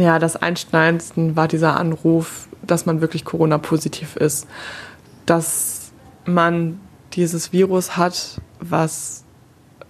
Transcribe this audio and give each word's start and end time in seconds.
Ja, 0.00 0.18
das 0.18 0.34
Einschneidendste 0.34 1.36
war 1.36 1.46
dieser 1.46 1.76
Anruf, 1.76 2.48
dass 2.62 2.86
man 2.86 3.02
wirklich 3.02 3.26
Corona-positiv 3.26 4.16
ist. 4.16 4.46
Dass 5.26 5.92
man 6.24 6.80
dieses 7.12 7.52
Virus 7.52 7.98
hat, 7.98 8.40
was 8.60 9.24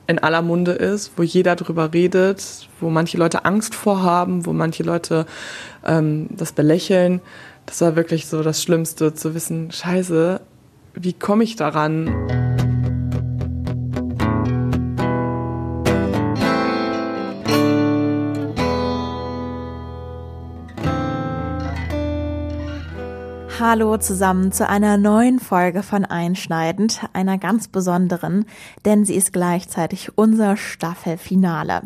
in 0.08 0.18
aller 0.18 0.42
Munde 0.42 0.72
ist, 0.72 1.12
wo 1.16 1.22
jeder 1.22 1.54
drüber 1.54 1.92
redet, 1.92 2.68
wo 2.80 2.90
manche 2.90 3.18
Leute 3.18 3.44
Angst 3.44 3.76
vorhaben, 3.76 4.46
wo 4.46 4.52
manche 4.52 4.82
Leute 4.82 5.26
ähm, 5.86 6.27
das 6.30 6.50
belächeln. 6.50 7.20
Das 7.66 7.80
war 7.80 7.95
wirklich 7.95 8.27
so 8.27 8.42
das 8.42 8.61
Schlimmste, 8.64 9.14
zu 9.14 9.36
wissen, 9.36 9.70
scheiße, 9.70 10.40
wie 10.95 11.12
komme 11.12 11.45
ich 11.45 11.54
daran? 11.54 12.59
Hallo 23.61 23.99
zusammen 23.99 24.53
zu 24.53 24.67
einer 24.67 24.96
neuen 24.96 25.39
Folge 25.39 25.82
von 25.82 26.07
Einschneidend, 26.07 27.03
einer 27.13 27.37
ganz 27.37 27.69
besonderen, 27.69 28.46
denn 28.86 29.05
sie 29.05 29.14
ist 29.14 29.35
gleichzeitig 29.35 30.17
unser 30.17 30.57
Staffelfinale. 30.57 31.83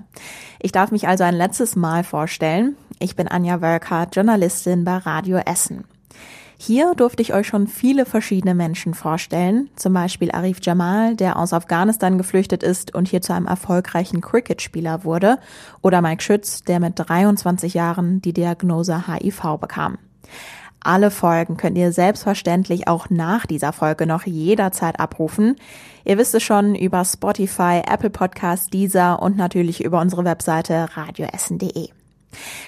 Ich 0.61 0.71
darf 0.71 0.93
mich 0.93 1.09
also 1.09 1.25
ein 1.25 1.35
letztes 1.35 1.75
Mal 1.75 2.05
vorstellen. 2.05 2.77
Ich 3.01 3.17
bin 3.17 3.27
Anja 3.27 3.61
Wölker, 3.61 4.07
Journalistin 4.13 4.85
bei 4.85 4.99
Radio 4.99 5.39
Essen. 5.39 5.83
Hier 6.57 6.95
durfte 6.95 7.23
ich 7.23 7.35
euch 7.35 7.49
schon 7.49 7.67
viele 7.67 8.07
verschiedene 8.07 8.55
Menschen 8.55 8.95
vorstellen, 8.95 9.69
zum 9.75 9.95
Beispiel 9.95 10.31
Arif 10.31 10.59
Jamal, 10.63 11.17
der 11.17 11.37
aus 11.37 11.53
Afghanistan 11.53 12.19
geflüchtet 12.19 12.63
ist 12.63 12.95
und 12.95 13.09
hier 13.09 13.21
zu 13.21 13.35
einem 13.35 13.47
erfolgreichen 13.47 14.21
Cricketspieler 14.21 15.03
wurde, 15.03 15.41
oder 15.83 16.03
Mike 16.03 16.23
Schütz, 16.23 16.63
der 16.63 16.79
mit 16.79 16.93
23 16.97 17.75
Jahren 17.75 18.23
die 18.23 18.33
Diagnose 18.33 19.09
HIV 19.09 19.59
bekam. 19.61 19.99
Alle 20.85 21.11
Folgen 21.11 21.57
könnt 21.57 21.79
ihr 21.79 21.93
selbstverständlich 21.93 22.89
auch 22.89 23.09
nach 23.09 23.47
dieser 23.47 23.73
Folge 23.73 24.07
noch 24.07 24.27
jederzeit 24.27 25.01
abrufen. 25.01 25.57
Ihr 26.05 26.19
wisst 26.19 26.35
es 26.35 26.43
schon 26.43 26.75
über 26.75 27.05
Spotify, 27.07 27.81
Apple 27.91 28.11
Podcasts, 28.11 28.69
Deezer 28.69 29.23
und 29.23 29.37
natürlich 29.37 29.83
über 29.83 30.01
unsere 30.01 30.25
Webseite 30.27 30.89
radioessen.de. 30.95 31.89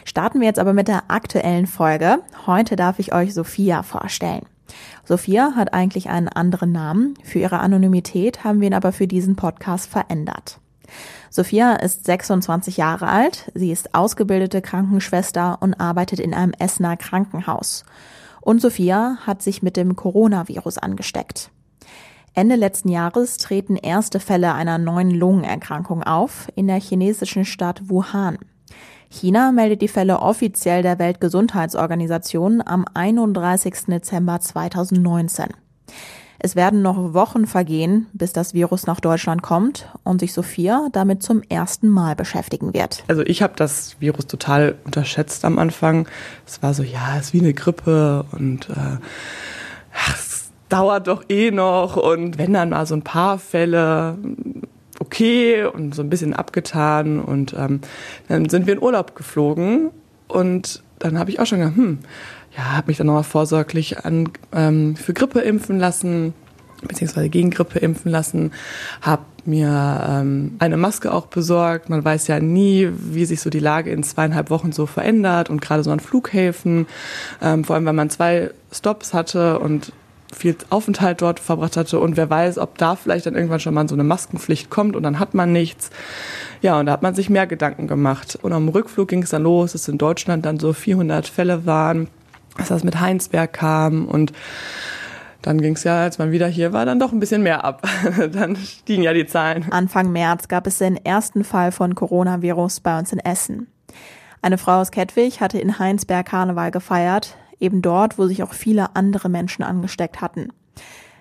Starten 0.04 0.40
wir 0.40 0.46
jetzt 0.46 0.58
aber 0.58 0.72
mit 0.72 0.88
der 0.88 1.10
aktuellen 1.10 1.66
Folge. 1.66 2.20
Heute 2.46 2.74
darf 2.74 2.98
ich 2.98 3.12
euch 3.12 3.34
Sophia 3.34 3.82
vorstellen. 3.82 4.46
Sophia 5.04 5.52
hat 5.54 5.74
eigentlich 5.74 6.08
einen 6.08 6.28
anderen 6.28 6.72
Namen. 6.72 7.14
Für 7.22 7.38
ihre 7.38 7.58
Anonymität 7.60 8.44
haben 8.44 8.60
wir 8.60 8.68
ihn 8.68 8.74
aber 8.74 8.92
für 8.92 9.06
diesen 9.06 9.36
Podcast 9.36 9.90
verändert. 9.90 10.58
Sophia 11.36 11.74
ist 11.74 12.06
26 12.06 12.78
Jahre 12.78 13.08
alt, 13.08 13.52
sie 13.52 13.70
ist 13.70 13.94
ausgebildete 13.94 14.62
Krankenschwester 14.62 15.58
und 15.60 15.74
arbeitet 15.74 16.18
in 16.18 16.32
einem 16.32 16.54
Essener 16.58 16.96
Krankenhaus. 16.96 17.84
Und 18.40 18.62
Sophia 18.62 19.18
hat 19.26 19.42
sich 19.42 19.62
mit 19.62 19.76
dem 19.76 19.96
Coronavirus 19.96 20.78
angesteckt. 20.78 21.50
Ende 22.32 22.54
letzten 22.54 22.88
Jahres 22.88 23.36
treten 23.36 23.76
erste 23.76 24.18
Fälle 24.18 24.54
einer 24.54 24.78
neuen 24.78 25.10
Lungenerkrankung 25.10 26.02
auf 26.04 26.48
in 26.54 26.68
der 26.68 26.80
chinesischen 26.80 27.44
Stadt 27.44 27.82
Wuhan. 27.90 28.38
China 29.10 29.52
meldet 29.52 29.82
die 29.82 29.88
Fälle 29.88 30.20
offiziell 30.20 30.80
der 30.80 30.98
Weltgesundheitsorganisation 30.98 32.62
am 32.64 32.86
31. 32.94 33.74
Dezember 33.88 34.40
2019. 34.40 35.48
Es 36.38 36.56
werden 36.56 36.82
noch 36.82 37.14
Wochen 37.14 37.46
vergehen, 37.46 38.06
bis 38.12 38.32
das 38.32 38.54
Virus 38.54 38.86
nach 38.86 39.00
Deutschland 39.00 39.42
kommt 39.42 39.88
und 40.04 40.20
sich 40.20 40.32
Sophia 40.32 40.88
damit 40.92 41.22
zum 41.22 41.42
ersten 41.48 41.88
Mal 41.88 42.14
beschäftigen 42.14 42.74
wird. 42.74 43.04
Also 43.08 43.22
ich 43.22 43.42
habe 43.42 43.54
das 43.56 43.96
Virus 44.00 44.26
total 44.26 44.76
unterschätzt 44.84 45.44
am 45.44 45.58
Anfang. 45.58 46.08
Es 46.46 46.62
war 46.62 46.74
so, 46.74 46.82
ja, 46.82 47.16
es 47.18 47.26
ist 47.26 47.34
wie 47.34 47.40
eine 47.40 47.54
Grippe 47.54 48.24
und 48.32 48.68
äh, 48.70 48.98
ach, 49.94 50.14
es 50.14 50.50
dauert 50.68 51.06
doch 51.06 51.24
eh 51.28 51.50
noch 51.50 51.96
und 51.96 52.38
wenn 52.38 52.52
dann 52.52 52.70
mal 52.70 52.86
so 52.86 52.94
ein 52.94 53.02
paar 53.02 53.38
Fälle 53.38 54.18
okay 54.98 55.64
und 55.64 55.94
so 55.94 56.02
ein 56.02 56.10
bisschen 56.10 56.34
abgetan 56.34 57.20
und 57.20 57.54
ähm, 57.54 57.80
dann 58.28 58.48
sind 58.48 58.66
wir 58.66 58.74
in 58.74 58.82
Urlaub 58.82 59.14
geflogen 59.14 59.90
und 60.28 60.82
dann 60.98 61.18
habe 61.18 61.30
ich 61.30 61.40
auch 61.40 61.46
schon 61.46 61.58
gedacht, 61.58 61.76
hm, 61.76 61.98
ja, 62.56 62.76
habe 62.76 62.88
mich 62.88 62.96
dann 62.96 63.06
nochmal 63.06 63.24
vorsorglich 63.24 64.04
an, 64.04 64.30
ähm, 64.52 64.96
für 64.96 65.12
Grippe 65.12 65.40
impfen 65.40 65.78
lassen, 65.78 66.32
beziehungsweise 66.82 67.28
gegen 67.28 67.50
Grippe 67.50 67.78
impfen 67.78 68.10
lassen, 68.10 68.52
habe 69.02 69.22
mir 69.44 70.06
ähm, 70.08 70.56
eine 70.58 70.76
Maske 70.76 71.12
auch 71.12 71.26
besorgt. 71.26 71.88
Man 71.88 72.04
weiß 72.04 72.26
ja 72.26 72.40
nie, 72.40 72.90
wie 72.96 73.24
sich 73.24 73.40
so 73.40 73.50
die 73.50 73.60
Lage 73.60 73.90
in 73.90 74.02
zweieinhalb 74.02 74.50
Wochen 74.50 74.72
so 74.72 74.86
verändert 74.86 75.50
und 75.50 75.60
gerade 75.60 75.82
so 75.82 75.90
an 75.90 76.00
Flughäfen, 76.00 76.86
ähm, 77.42 77.64
vor 77.64 77.76
allem 77.76 77.86
wenn 77.86 77.94
man 77.94 78.10
zwei 78.10 78.50
Stops 78.72 79.14
hatte 79.14 79.58
und 79.58 79.92
viel 80.34 80.56
Aufenthalt 80.70 81.22
dort 81.22 81.38
verbracht 81.38 81.76
hatte 81.76 82.00
und 82.00 82.16
wer 82.16 82.28
weiß, 82.28 82.58
ob 82.58 82.78
da 82.78 82.96
vielleicht 82.96 83.26
dann 83.26 83.36
irgendwann 83.36 83.60
schon 83.60 83.74
mal 83.74 83.88
so 83.88 83.94
eine 83.94 84.02
Maskenpflicht 84.02 84.70
kommt 84.70 84.96
und 84.96 85.04
dann 85.04 85.20
hat 85.20 85.34
man 85.34 85.52
nichts. 85.52 85.90
Ja, 86.62 86.80
und 86.80 86.86
da 86.86 86.92
hat 86.92 87.02
man 87.02 87.14
sich 87.14 87.30
mehr 87.30 87.46
Gedanken 87.46 87.86
gemacht. 87.86 88.36
Und 88.42 88.52
am 88.52 88.68
Rückflug 88.68 89.08
ging 89.08 89.22
es 89.22 89.30
dann 89.30 89.44
los, 89.44 89.72
dass 89.72 89.86
in 89.88 89.98
Deutschland 89.98 90.44
dann 90.44 90.58
so 90.58 90.72
400 90.72 91.28
Fälle 91.28 91.64
waren 91.64 92.08
dass 92.58 92.68
das 92.68 92.84
mit 92.84 93.00
Heinsberg 93.00 93.52
kam 93.52 94.06
und 94.06 94.32
dann 95.42 95.60
ging 95.60 95.74
es 95.74 95.84
ja, 95.84 96.02
als 96.02 96.18
man 96.18 96.32
wieder 96.32 96.48
hier 96.48 96.72
war, 96.72 96.84
dann 96.86 96.98
doch 96.98 97.12
ein 97.12 97.20
bisschen 97.20 97.42
mehr 97.42 97.64
ab. 97.64 97.88
dann 98.32 98.56
stiegen 98.56 99.04
ja 99.04 99.12
die 99.12 99.26
Zahlen. 99.26 99.70
Anfang 99.70 100.10
März 100.10 100.48
gab 100.48 100.66
es 100.66 100.78
den 100.78 100.96
ersten 100.96 101.44
Fall 101.44 101.70
von 101.70 101.94
Coronavirus 101.94 102.80
bei 102.80 102.98
uns 102.98 103.12
in 103.12 103.20
Essen. 103.20 103.68
Eine 104.42 104.58
Frau 104.58 104.80
aus 104.80 104.90
Kettwig 104.90 105.40
hatte 105.40 105.58
in 105.58 105.78
Heinsberg 105.78 106.26
Karneval 106.26 106.72
gefeiert, 106.72 107.36
eben 107.60 107.80
dort, 107.80 108.18
wo 108.18 108.26
sich 108.26 108.42
auch 108.42 108.54
viele 108.54 108.96
andere 108.96 109.28
Menschen 109.28 109.62
angesteckt 109.62 110.20
hatten. 110.20 110.48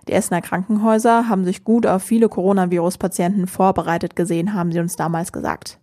Die 0.08 0.14
Essener 0.14 0.42
Krankenhäuser 0.42 1.28
haben 1.30 1.46
sich 1.46 1.64
gut 1.64 1.88
auf 1.88 2.04
viele 2.04 2.30
Coronavirus-Patienten 2.30 3.48
vorbereitet 3.48 4.16
gesehen, 4.16 4.54
haben 4.54 4.72
sie 4.72 4.80
uns 4.80 4.96
damals 4.96 5.32
gesagt. 5.32 5.80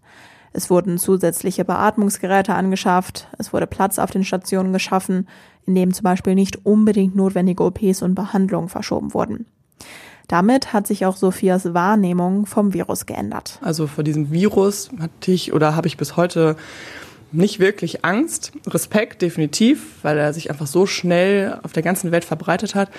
Es 0.52 0.70
wurden 0.70 0.98
zusätzliche 0.98 1.64
Beatmungsgeräte 1.64 2.54
angeschafft, 2.54 3.28
es 3.38 3.52
wurde 3.52 3.66
Platz 3.66 3.98
auf 3.98 4.10
den 4.10 4.24
Stationen 4.24 4.72
geschaffen, 4.72 5.28
in 5.66 5.74
dem 5.74 5.94
zum 5.94 6.04
Beispiel 6.04 6.34
nicht 6.34 6.66
unbedingt 6.66 7.16
notwendige 7.16 7.64
OPs 7.64 8.02
und 8.02 8.14
Behandlungen 8.14 8.68
verschoben 8.68 9.14
wurden. 9.14 9.46
Damit 10.28 10.72
hat 10.72 10.86
sich 10.86 11.04
auch 11.04 11.16
Sophias 11.16 11.74
Wahrnehmung 11.74 12.46
vom 12.46 12.72
Virus 12.72 13.06
geändert. 13.06 13.58
Also 13.60 13.86
vor 13.86 14.04
diesem 14.04 14.30
Virus 14.30 14.90
hatte 14.98 15.32
ich 15.32 15.52
oder 15.52 15.76
habe 15.76 15.88
ich 15.88 15.96
bis 15.96 16.16
heute 16.16 16.56
nicht 17.32 17.60
wirklich 17.60 18.04
Angst. 18.04 18.52
Respekt 18.66 19.22
definitiv, 19.22 19.96
weil 20.02 20.18
er 20.18 20.32
sich 20.32 20.50
einfach 20.50 20.66
so 20.66 20.86
schnell 20.86 21.58
auf 21.62 21.72
der 21.72 21.82
ganzen 21.82 22.12
Welt 22.12 22.24
verbreitet 22.24 22.74
hat. 22.74 22.90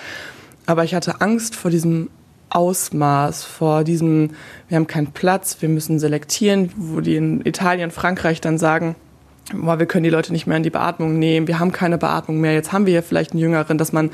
Aber 0.66 0.84
ich 0.84 0.94
hatte 0.94 1.20
Angst 1.20 1.54
vor 1.54 1.70
diesem 1.70 2.10
Ausmaß, 2.54 3.44
vor 3.44 3.82
diesem, 3.82 4.30
wir 4.68 4.76
haben 4.76 4.86
keinen 4.86 5.08
Platz, 5.08 5.56
wir 5.60 5.68
müssen 5.68 5.98
selektieren, 5.98 6.70
wo 6.76 7.00
die 7.00 7.16
in 7.16 7.44
Italien, 7.44 7.90
Frankreich 7.90 8.40
dann 8.40 8.58
sagen, 8.58 8.94
boah, 9.52 9.80
wir 9.80 9.86
können 9.86 10.04
die 10.04 10.10
Leute 10.10 10.32
nicht 10.32 10.46
mehr 10.46 10.56
in 10.56 10.62
die 10.62 10.70
Beatmung 10.70 11.18
nehmen, 11.18 11.48
wir 11.48 11.58
haben 11.58 11.72
keine 11.72 11.98
Beatmung 11.98 12.40
mehr, 12.40 12.54
jetzt 12.54 12.72
haben 12.72 12.86
wir 12.86 12.92
hier 12.92 13.02
vielleicht 13.02 13.32
einen 13.32 13.40
Jüngeren, 13.40 13.76
dass 13.76 13.92
man 13.92 14.10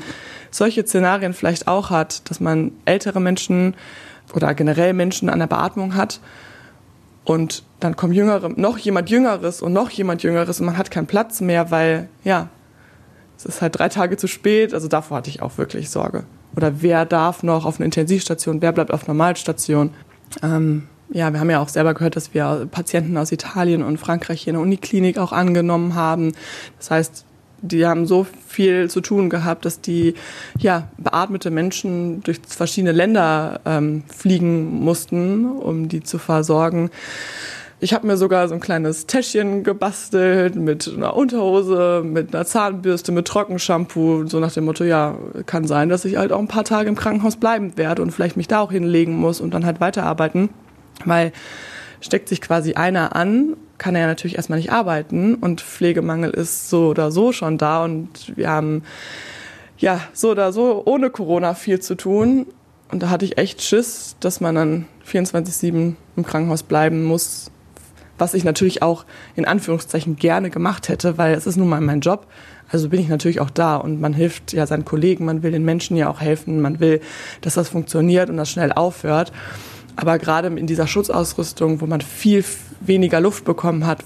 solche 0.49 0.85
Szenarien 0.85 1.33
vielleicht 1.33 1.67
auch 1.67 1.91
hat, 1.91 2.29
dass 2.29 2.39
man 2.39 2.71
ältere 2.85 3.19
Menschen 3.19 3.75
oder 4.33 4.55
generell 4.55 4.93
Menschen 4.93 5.29
an 5.29 5.37
der 5.37 5.47
Beatmung 5.47 5.95
hat 5.95 6.19
und 7.23 7.63
dann 7.79 7.95
kommt 7.95 8.15
Jüngere, 8.15 8.49
noch 8.49 8.79
jemand 8.79 9.11
Jüngeres 9.11 9.61
und 9.61 9.71
noch 9.71 9.91
jemand 9.91 10.23
Jüngeres 10.23 10.59
und 10.59 10.65
man 10.65 10.77
hat 10.79 10.89
keinen 10.89 11.07
Platz 11.07 11.41
mehr, 11.41 11.69
weil 11.69 12.09
ja, 12.23 12.49
es 13.37 13.45
ist 13.45 13.61
halt 13.61 13.77
drei 13.77 13.89
Tage 13.89 14.17
zu 14.17 14.25
spät, 14.25 14.73
also 14.73 14.87
davor 14.87 15.17
hatte 15.17 15.29
ich 15.29 15.43
auch 15.43 15.59
wirklich 15.59 15.91
Sorge 15.91 16.23
oder 16.55 16.81
wer 16.81 17.05
darf 17.05 17.43
noch 17.43 17.65
auf 17.65 17.77
eine 17.77 17.85
Intensivstation, 17.85 18.61
wer 18.61 18.71
bleibt 18.71 18.91
auf 18.91 19.07
Normalstation. 19.07 19.91
Ähm, 20.43 20.87
ja, 21.09 21.33
wir 21.33 21.39
haben 21.39 21.49
ja 21.49 21.59
auch 21.59 21.69
selber 21.69 21.93
gehört, 21.93 22.15
dass 22.15 22.33
wir 22.33 22.67
Patienten 22.71 23.17
aus 23.17 23.31
Italien 23.31 23.83
und 23.83 23.97
Frankreich 23.97 24.43
hier 24.43 24.51
in 24.51 24.55
der 24.55 24.63
Uniklinik 24.63 25.17
auch 25.17 25.33
angenommen 25.33 25.95
haben. 25.95 26.33
Das 26.77 26.91
heißt, 26.91 27.25
die 27.61 27.85
haben 27.85 28.07
so 28.07 28.25
viel 28.47 28.89
zu 28.89 29.01
tun 29.01 29.29
gehabt, 29.29 29.65
dass 29.65 29.81
die 29.81 30.15
ja, 30.57 30.87
beatmete 30.97 31.51
Menschen 31.51 32.23
durch 32.23 32.39
verschiedene 32.47 32.91
Länder 32.91 33.61
ähm, 33.65 34.03
fliegen 34.07 34.79
mussten, 34.79 35.45
um 35.45 35.87
die 35.87 36.01
zu 36.01 36.17
versorgen. 36.17 36.89
Ich 37.83 37.95
habe 37.95 38.05
mir 38.05 38.15
sogar 38.15 38.47
so 38.47 38.53
ein 38.53 38.59
kleines 38.59 39.07
Täschchen 39.07 39.63
gebastelt 39.63 40.55
mit 40.55 40.87
einer 40.87 41.15
Unterhose, 41.15 42.03
mit 42.05 42.31
einer 42.31 42.45
Zahnbürste, 42.45 43.11
mit 43.11 43.25
Trockenshampoo, 43.27 44.27
so 44.27 44.39
nach 44.39 44.51
dem 44.51 44.65
Motto, 44.65 44.83
ja, 44.83 45.17
kann 45.47 45.65
sein, 45.65 45.89
dass 45.89 46.05
ich 46.05 46.17
halt 46.17 46.31
auch 46.31 46.37
ein 46.37 46.47
paar 46.47 46.63
Tage 46.63 46.89
im 46.89 46.95
Krankenhaus 46.95 47.37
bleiben 47.37 47.75
werde 47.77 48.03
und 48.03 48.11
vielleicht 48.11 48.37
mich 48.37 48.47
da 48.47 48.59
auch 48.59 48.71
hinlegen 48.71 49.15
muss 49.15 49.41
und 49.41 49.55
dann 49.55 49.65
halt 49.65 49.81
weiterarbeiten, 49.81 50.49
weil 51.05 51.31
steckt 52.01 52.29
sich 52.29 52.39
quasi 52.39 52.73
einer 52.75 53.15
an, 53.15 53.57
kann 53.79 53.95
er 53.95 54.01
ja 54.01 54.07
natürlich 54.07 54.35
erstmal 54.35 54.59
nicht 54.59 54.71
arbeiten 54.71 55.33
und 55.33 55.61
Pflegemangel 55.61 56.29
ist 56.29 56.69
so 56.69 56.89
oder 56.89 57.09
so 57.09 57.31
schon 57.31 57.57
da 57.57 57.83
und 57.83 58.37
wir 58.37 58.51
haben 58.51 58.83
ja 59.79 60.01
so 60.13 60.29
oder 60.29 60.53
so 60.53 60.83
ohne 60.85 61.09
Corona 61.09 61.55
viel 61.55 61.79
zu 61.79 61.95
tun 61.95 62.45
und 62.91 63.01
da 63.01 63.09
hatte 63.09 63.25
ich 63.25 63.39
echt 63.39 63.63
Schiss, 63.63 64.17
dass 64.19 64.39
man 64.39 64.53
dann 64.53 64.85
24/7 65.03 65.95
im 66.15 66.23
Krankenhaus 66.23 66.61
bleiben 66.61 67.03
muss 67.03 67.49
was 68.21 68.35
ich 68.35 68.43
natürlich 68.43 68.83
auch 68.83 69.05
in 69.35 69.45
Anführungszeichen 69.45 70.15
gerne 70.15 70.51
gemacht 70.51 70.87
hätte, 70.89 71.17
weil 71.17 71.33
es 71.33 71.47
ist 71.47 71.57
nun 71.57 71.67
mal 71.67 71.81
mein 71.81 72.01
Job. 72.01 72.27
Also 72.69 72.87
bin 72.87 73.01
ich 73.01 73.09
natürlich 73.09 73.41
auch 73.41 73.49
da 73.49 73.75
und 73.75 73.99
man 73.99 74.13
hilft 74.13 74.53
ja 74.53 74.65
seinen 74.67 74.85
Kollegen, 74.85 75.25
man 75.25 75.43
will 75.43 75.51
den 75.51 75.65
Menschen 75.65 75.97
ja 75.97 76.07
auch 76.07 76.21
helfen, 76.21 76.61
man 76.61 76.79
will, 76.79 77.01
dass 77.41 77.55
das 77.55 77.67
funktioniert 77.67 78.29
und 78.29 78.37
das 78.37 78.49
schnell 78.49 78.71
aufhört. 78.71 79.33
Aber 79.95 80.19
gerade 80.19 80.47
in 80.47 80.67
dieser 80.67 80.87
Schutzausrüstung, 80.87 81.81
wo 81.81 81.87
man 81.87 81.99
viel 81.99 82.45
weniger 82.79 83.19
Luft 83.19 83.43
bekommen 83.43 83.85
hat, 83.85 84.05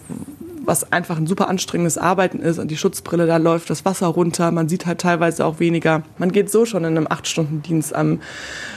was 0.64 0.92
einfach 0.92 1.18
ein 1.18 1.28
super 1.28 1.48
anstrengendes 1.48 1.98
Arbeiten 1.98 2.40
ist 2.40 2.58
und 2.58 2.70
die 2.70 2.78
Schutzbrille, 2.78 3.28
da 3.28 3.38
läuft 3.38 3.70
das 3.70 3.86
Wasser 3.86 4.08
runter, 4.08 4.50
man 4.52 4.70
sieht 4.70 4.86
halt 4.86 5.02
teilweise 5.02 5.46
auch 5.46 5.60
weniger. 5.60 6.04
Man 6.18 6.32
geht 6.32 6.50
so 6.50 6.66
schon 6.66 6.86
in 6.86 6.98
einem 6.98 7.08
Acht-Stunden-Dienst 7.08 7.94
am 7.94 8.22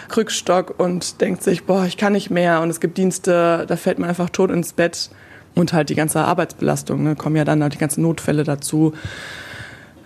Krückstock 0.08 0.74
und 0.78 1.20
denkt 1.20 1.42
sich, 1.42 1.64
boah, 1.64 1.86
ich 1.86 1.96
kann 1.96 2.12
nicht 2.12 2.28
mehr 2.28 2.60
und 2.60 2.70
es 2.70 2.80
gibt 2.80 2.98
Dienste, 2.98 3.64
da 3.66 3.76
fällt 3.76 3.98
man 3.98 4.08
einfach 4.08 4.30
tot 4.30 4.50
ins 4.50 4.72
Bett 4.72 5.10
und 5.58 5.72
halt 5.72 5.88
die 5.88 5.94
ganze 5.94 6.24
Arbeitsbelastung, 6.24 7.02
ne, 7.02 7.16
kommen 7.16 7.36
ja 7.36 7.44
dann 7.44 7.62
auch 7.62 7.68
die 7.68 7.78
ganzen 7.78 8.02
Notfälle 8.02 8.44
dazu. 8.44 8.92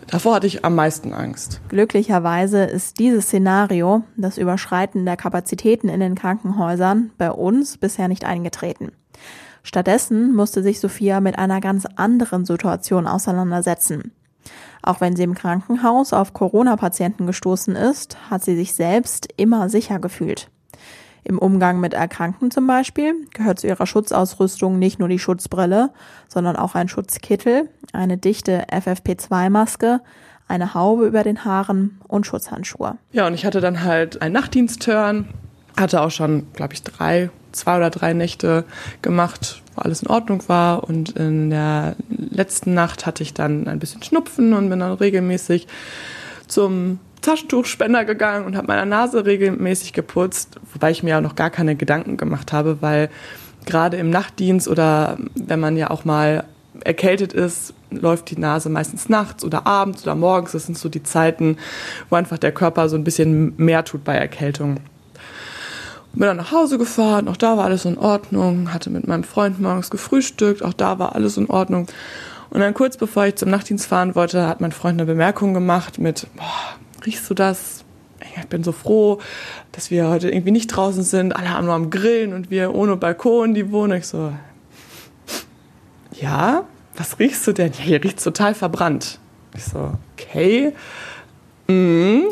Davor 0.08 0.34
hatte 0.34 0.46
ich 0.46 0.64
am 0.64 0.74
meisten 0.74 1.14
Angst. 1.14 1.60
Glücklicherweise 1.68 2.64
ist 2.64 2.98
dieses 2.98 3.24
Szenario, 3.26 4.02
das 4.16 4.36
Überschreiten 4.36 5.04
der 5.04 5.16
Kapazitäten 5.16 5.88
in 5.88 6.00
den 6.00 6.14
Krankenhäusern, 6.14 7.10
bei 7.16 7.30
uns 7.30 7.78
bisher 7.78 8.08
nicht 8.08 8.24
eingetreten. 8.24 8.92
Stattdessen 9.62 10.34
musste 10.34 10.62
sich 10.62 10.80
Sophia 10.80 11.20
mit 11.20 11.38
einer 11.38 11.60
ganz 11.60 11.86
anderen 11.96 12.44
Situation 12.44 13.06
auseinandersetzen. 13.06 14.12
Auch 14.82 15.00
wenn 15.00 15.14
sie 15.14 15.22
im 15.22 15.34
Krankenhaus 15.34 16.12
auf 16.12 16.34
Corona-Patienten 16.34 17.26
gestoßen 17.26 17.76
ist, 17.76 18.18
hat 18.28 18.44
sie 18.44 18.56
sich 18.56 18.74
selbst 18.74 19.28
immer 19.36 19.68
sicher 19.68 20.00
gefühlt. 20.00 20.50
Im 21.24 21.38
Umgang 21.38 21.78
mit 21.78 21.94
Erkrankten 21.94 22.50
zum 22.50 22.66
Beispiel 22.66 23.14
gehört 23.32 23.60
zu 23.60 23.68
ihrer 23.68 23.86
Schutzausrüstung 23.86 24.78
nicht 24.78 24.98
nur 24.98 25.08
die 25.08 25.20
Schutzbrille, 25.20 25.90
sondern 26.28 26.56
auch 26.56 26.74
ein 26.74 26.88
Schutzkittel, 26.88 27.68
eine 27.92 28.18
dichte 28.18 28.66
FFP2-Maske, 28.72 30.00
eine 30.48 30.74
Haube 30.74 31.06
über 31.06 31.22
den 31.22 31.44
Haaren 31.44 32.00
und 32.08 32.26
Schutzhandschuhe. 32.26 32.96
Ja, 33.12 33.26
und 33.26 33.34
ich 33.34 33.46
hatte 33.46 33.60
dann 33.60 33.84
halt 33.84 34.20
einen 34.20 34.34
Nachtdienstturn, 34.34 35.28
hatte 35.76 36.00
auch 36.02 36.10
schon, 36.10 36.52
glaube 36.54 36.74
ich, 36.74 36.82
drei, 36.82 37.30
zwei 37.52 37.76
oder 37.76 37.90
drei 37.90 38.12
Nächte 38.12 38.64
gemacht, 39.00 39.62
wo 39.74 39.82
alles 39.82 40.02
in 40.02 40.08
Ordnung 40.08 40.42
war. 40.48 40.84
Und 40.84 41.10
in 41.10 41.50
der 41.50 41.94
letzten 42.08 42.74
Nacht 42.74 43.06
hatte 43.06 43.22
ich 43.22 43.32
dann 43.32 43.68
ein 43.68 43.78
bisschen 43.78 44.02
Schnupfen 44.02 44.54
und 44.54 44.68
bin 44.68 44.80
dann 44.80 44.92
regelmäßig 44.92 45.68
zum 46.48 46.98
Taschentuchspender 47.22 48.04
gegangen 48.04 48.44
und 48.44 48.56
habe 48.56 48.66
meine 48.66 48.86
Nase 48.86 49.24
regelmäßig 49.24 49.92
geputzt, 49.92 50.60
wobei 50.72 50.90
ich 50.90 51.02
mir 51.02 51.10
ja 51.10 51.20
noch 51.20 51.34
gar 51.34 51.50
keine 51.50 51.76
Gedanken 51.76 52.16
gemacht 52.16 52.52
habe, 52.52 52.82
weil 52.82 53.08
gerade 53.64 53.96
im 53.96 54.10
Nachtdienst 54.10 54.68
oder 54.68 55.16
wenn 55.34 55.60
man 55.60 55.76
ja 55.76 55.90
auch 55.90 56.04
mal 56.04 56.44
erkältet 56.84 57.32
ist, 57.32 57.74
läuft 57.90 58.30
die 58.30 58.38
Nase 58.38 58.68
meistens 58.68 59.08
nachts 59.08 59.44
oder 59.44 59.66
abends 59.66 60.02
oder 60.02 60.14
morgens. 60.14 60.52
Das 60.52 60.66
sind 60.66 60.78
so 60.78 60.88
die 60.88 61.02
Zeiten, 61.02 61.58
wo 62.10 62.16
einfach 62.16 62.38
der 62.38 62.52
Körper 62.52 62.88
so 62.88 62.96
ein 62.96 63.04
bisschen 63.04 63.54
mehr 63.56 63.84
tut 63.84 64.04
bei 64.04 64.16
Erkältung. 64.16 64.78
Bin 66.14 66.26
dann 66.26 66.36
nach 66.36 66.52
Hause 66.52 66.76
gefahren, 66.76 67.28
auch 67.28 67.38
da 67.38 67.56
war 67.56 67.64
alles 67.64 67.86
in 67.86 67.96
Ordnung, 67.96 68.72
hatte 68.72 68.90
mit 68.90 69.06
meinem 69.06 69.24
Freund 69.24 69.60
morgens 69.60 69.90
gefrühstückt, 69.90 70.62
auch 70.62 70.74
da 70.74 70.98
war 70.98 71.14
alles 71.14 71.38
in 71.38 71.48
Ordnung. 71.48 71.86
Und 72.50 72.60
dann 72.60 72.74
kurz 72.74 72.98
bevor 72.98 73.24
ich 73.24 73.36
zum 73.36 73.48
Nachtdienst 73.48 73.86
fahren 73.86 74.14
wollte, 74.14 74.46
hat 74.46 74.60
mein 74.60 74.72
Freund 74.72 75.00
eine 75.00 75.06
Bemerkung 75.06 75.54
gemacht 75.54 75.98
mit, 75.98 76.26
boah, 76.36 76.76
riechst 77.06 77.28
du 77.28 77.34
das? 77.34 77.84
Ich 78.36 78.46
bin 78.46 78.62
so 78.62 78.72
froh, 78.72 79.18
dass 79.72 79.90
wir 79.90 80.08
heute 80.08 80.30
irgendwie 80.30 80.52
nicht 80.52 80.68
draußen 80.68 81.02
sind. 81.02 81.34
Alle 81.34 81.50
haben 81.50 81.66
nur 81.66 81.74
am 81.74 81.90
Grillen 81.90 82.32
und 82.32 82.50
wir 82.50 82.74
ohne 82.74 82.96
Balkon, 82.96 83.54
die 83.54 83.72
wohnen. 83.72 83.98
Ich 83.98 84.06
so, 84.06 84.32
ja, 86.20 86.64
was 86.96 87.18
riechst 87.18 87.46
du 87.46 87.52
denn? 87.52 87.72
Ja, 87.72 87.80
hier 87.80 88.04
riecht's 88.04 88.24
total 88.24 88.54
verbrannt. 88.54 89.18
Ich 89.54 89.64
so, 89.64 89.92
okay, 90.12 90.72
mm, 91.68 92.28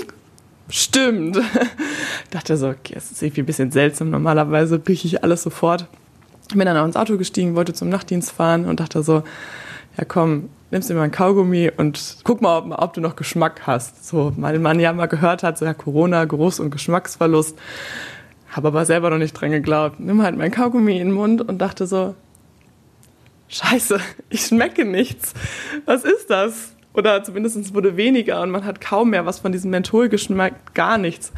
stimmt. 0.69 1.39
dachte 2.31 2.57
so, 2.57 2.69
okay, 2.69 2.95
das 2.95 3.11
ist 3.11 3.23
irgendwie 3.23 3.43
ein 3.43 3.47
bisschen 3.47 3.73
seltsam. 3.73 4.11
Normalerweise 4.11 4.81
rieche 4.87 5.07
ich 5.07 5.25
alles 5.25 5.43
sofort. 5.43 5.87
Bin 6.55 6.67
dann 6.67 6.85
ins 6.85 6.97
Auto 6.97 7.17
gestiegen, 7.17 7.55
wollte 7.55 7.75
zum 7.75 7.89
Nachtdienst 7.89 8.33
fahren 8.33 8.65
und 8.65 8.81
dachte 8.81 9.03
so, 9.03 9.23
ja 10.01 10.07
komm, 10.07 10.49
nimmst 10.71 10.89
dir 10.89 10.95
mal 10.95 11.03
ein 11.03 11.11
Kaugummi 11.11 11.71
und 11.77 12.17
guck 12.25 12.41
mal, 12.41 12.59
ob, 12.59 12.83
ob, 12.83 12.93
du 12.95 13.03
noch 13.03 13.17
Geschmack 13.17 13.67
hast. 13.67 14.09
So, 14.09 14.33
weil 14.39 14.59
man 14.59 14.81
ja 14.81 14.93
mal 14.95 15.07
gehört 15.07 15.43
hat, 15.43 15.59
so 15.59 15.67
ja, 15.67 15.75
Corona, 15.75 16.25
Geruchs- 16.25 16.59
und 16.59 16.71
Geschmacksverlust. 16.71 17.59
Habe 18.49 18.69
aber 18.69 18.87
selber 18.87 19.11
noch 19.11 19.19
nicht 19.19 19.35
dran 19.35 19.51
geglaubt. 19.51 20.01
Nimm 20.01 20.23
halt 20.23 20.37
mein 20.37 20.51
Kaugummi 20.51 20.99
in 20.99 21.09
den 21.09 21.13
Mund 21.13 21.43
und 21.43 21.59
dachte 21.59 21.87
so, 21.87 22.15
scheiße, 23.49 24.01
ich 24.31 24.47
schmecke 24.47 24.87
nichts. 24.87 25.35
Was 25.85 26.05
ist 26.05 26.31
das? 26.31 26.75
Oder 26.95 27.23
zumindest 27.23 27.75
wurde 27.75 27.97
weniger 27.99 28.41
und 28.41 28.51
man 28.51 28.65
hat 28.65 28.81
kaum 28.81 29.11
mehr 29.11 29.27
was 29.27 29.39
von 29.39 29.53
diesem 29.53 29.71
Mentholgeschmack, 29.71 30.75
gar 30.75 30.97
nichts. 30.97 31.31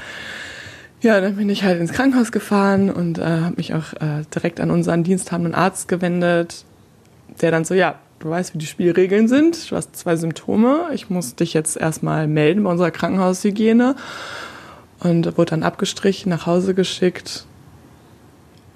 Ja, 1.02 1.20
dann 1.20 1.34
bin 1.34 1.50
ich 1.50 1.64
halt 1.64 1.80
ins 1.80 1.92
Krankenhaus 1.92 2.30
gefahren 2.30 2.88
und 2.88 3.18
äh, 3.18 3.22
habe 3.24 3.56
mich 3.56 3.74
auch 3.74 3.92
äh, 3.94 4.22
direkt 4.32 4.60
an 4.60 4.70
unseren 4.70 5.02
diensthabenden 5.02 5.52
Arzt 5.52 5.88
gewendet, 5.88 6.64
der 7.40 7.50
dann 7.50 7.64
so, 7.64 7.74
ja, 7.74 7.98
du 8.22 8.30
weißt, 8.30 8.54
wie 8.54 8.58
die 8.58 8.66
Spielregeln 8.66 9.28
sind. 9.28 9.70
Du 9.70 9.76
hast 9.76 9.96
zwei 9.96 10.16
Symptome. 10.16 10.86
Ich 10.94 11.10
muss 11.10 11.34
dich 11.34 11.52
jetzt 11.54 11.76
erstmal 11.76 12.26
melden 12.28 12.64
bei 12.64 12.70
unserer 12.70 12.90
Krankenhaushygiene. 12.90 13.96
Und 15.00 15.36
wurde 15.36 15.50
dann 15.50 15.64
abgestrichen, 15.64 16.30
nach 16.30 16.46
Hause 16.46 16.74
geschickt. 16.74 17.44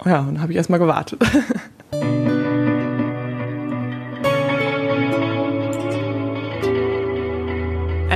Ja, 0.05 0.19
und 0.19 0.41
habe 0.41 0.51
ich 0.51 0.57
erstmal 0.57 0.79
gewartet. 0.79 1.21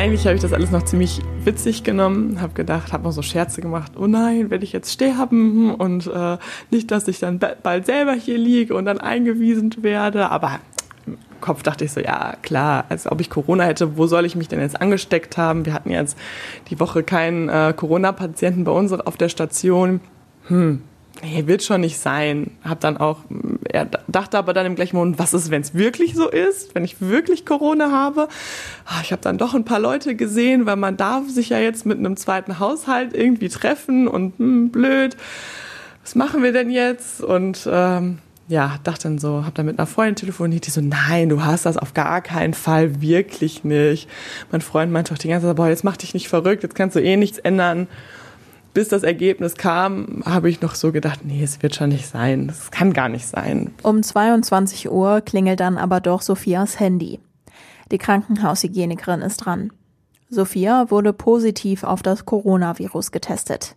Eigentlich 0.01 0.25
habe 0.25 0.36
ich 0.36 0.42
das 0.42 0.51
alles 0.51 0.72
noch 0.72 0.83
ziemlich 0.83 1.22
witzig 1.45 1.83
genommen, 1.83 2.42
habe 2.42 2.54
gedacht, 2.54 2.92
habe 2.92 3.04
noch 3.04 3.12
so 3.12 3.22
Scherze 3.22 3.62
gemacht, 3.62 3.92
oh 3.98 4.07
nein, 4.07 4.50
werde 4.50 4.63
ich 4.63 4.74
jetzt 4.74 4.92
sterben 4.92 5.75
und 5.75 6.07
äh, 6.07 6.38
nicht, 6.72 6.89
dass 6.89 7.07
ich 7.07 7.19
dann 7.19 7.38
bald 7.38 7.86
selber 7.86 8.13
hier 8.13 8.39
liege 8.39 8.75
und 8.75 8.86
dann 8.86 9.00
eingewiesen 9.00 9.72
werde, 9.83 10.31
aber 10.31 10.60
Kopf 11.41 11.63
dachte 11.63 11.83
ich 11.85 11.91
so, 11.91 11.99
ja 11.99 12.35
klar, 12.41 12.85
als 12.89 13.11
ob 13.11 13.19
ich 13.19 13.29
Corona 13.29 13.63
hätte, 13.63 13.97
wo 13.97 14.07
soll 14.07 14.25
ich 14.25 14.35
mich 14.35 14.47
denn 14.47 14.59
jetzt 14.59 14.79
angesteckt 14.79 15.38
haben? 15.38 15.65
Wir 15.65 15.73
hatten 15.73 15.91
jetzt 15.91 16.17
die 16.69 16.79
Woche 16.79 17.03
keinen 17.03 17.49
äh, 17.49 17.73
Corona-Patienten 17.75 18.63
bei 18.63 18.71
uns 18.71 18.93
auf 18.93 19.17
der 19.17 19.29
Station. 19.29 19.99
Hm, 20.47 20.81
nee, 21.21 21.47
wird 21.47 21.63
schon 21.63 21.81
nicht 21.81 21.99
sein. 21.99 22.51
Hab 22.63 22.79
dann 22.79 22.97
auch, 22.97 23.19
er 23.67 23.88
dachte 24.07 24.38
aber 24.38 24.53
dann 24.53 24.65
im 24.65 24.75
gleichen 24.75 24.95
Moment, 24.95 25.19
was 25.19 25.33
ist, 25.33 25.51
wenn 25.51 25.61
es 25.61 25.73
wirklich 25.73 26.15
so 26.15 26.29
ist, 26.29 26.73
wenn 26.75 26.83
ich 26.83 27.01
wirklich 27.01 27.45
Corona 27.45 27.91
habe? 27.91 28.27
Ah, 28.85 29.01
ich 29.03 29.11
habe 29.11 29.21
dann 29.21 29.37
doch 29.37 29.53
ein 29.53 29.65
paar 29.65 29.80
Leute 29.80 30.16
gesehen, 30.16 30.66
weil 30.66 30.77
man 30.77 30.97
darf 30.97 31.30
sich 31.30 31.49
ja 31.49 31.59
jetzt 31.59 31.85
mit 31.85 31.97
einem 31.97 32.18
zweiten 32.18 32.59
Haushalt 32.59 33.13
irgendwie 33.13 33.49
treffen 33.49 34.07
und 34.07 34.37
hm, 34.37 34.69
blöd. 34.69 35.18
Was 36.04 36.16
machen 36.16 36.42
wir 36.44 36.51
denn 36.51 36.69
jetzt? 36.69 37.21
Und 37.21 37.68
ähm, 37.71 38.19
ja, 38.51 38.77
dachte 38.83 39.03
dann 39.03 39.17
so, 39.17 39.45
hab 39.45 39.55
dann 39.55 39.65
mit 39.65 39.79
einer 39.79 39.87
Freundin 39.87 40.17
telefoniert, 40.17 40.67
die 40.67 40.71
so, 40.71 40.81
nein, 40.81 41.29
du 41.29 41.43
hast 41.43 41.65
das 41.65 41.77
auf 41.77 41.93
gar 41.93 42.21
keinen 42.21 42.53
Fall, 42.53 43.01
wirklich 43.01 43.63
nicht. 43.63 44.09
Mein 44.51 44.59
Freund 44.59 44.91
meinte 44.91 45.13
auch 45.13 45.17
die 45.17 45.29
ganze 45.29 45.47
Zeit, 45.47 45.55
boah, 45.55 45.69
jetzt 45.69 45.85
mach 45.85 45.95
dich 45.95 46.13
nicht 46.13 46.27
verrückt, 46.27 46.61
jetzt 46.61 46.75
kannst 46.75 46.97
du 46.97 47.01
eh 47.01 47.15
nichts 47.15 47.37
ändern. 47.39 47.87
Bis 48.73 48.89
das 48.89 49.03
Ergebnis 49.03 49.55
kam, 49.55 50.21
habe 50.25 50.49
ich 50.49 50.61
noch 50.61 50.75
so 50.75 50.91
gedacht, 50.91 51.21
nee, 51.23 51.41
es 51.41 51.63
wird 51.63 51.75
schon 51.75 51.89
nicht 51.89 52.07
sein, 52.07 52.47
das 52.47 52.71
kann 52.71 52.91
gar 52.93 53.07
nicht 53.09 53.25
sein. 53.25 53.71
Um 53.83 54.03
22 54.03 54.91
Uhr 54.91 55.21
klingelt 55.21 55.61
dann 55.61 55.77
aber 55.77 56.01
doch 56.01 56.21
Sophias 56.21 56.79
Handy. 56.79 57.19
Die 57.91 57.97
Krankenhaushygienikerin 57.97 59.21
ist 59.21 59.37
dran. 59.37 59.71
Sophia 60.29 60.91
wurde 60.91 61.13
positiv 61.13 61.83
auf 61.83 62.01
das 62.01 62.25
Coronavirus 62.25 63.11
getestet. 63.11 63.75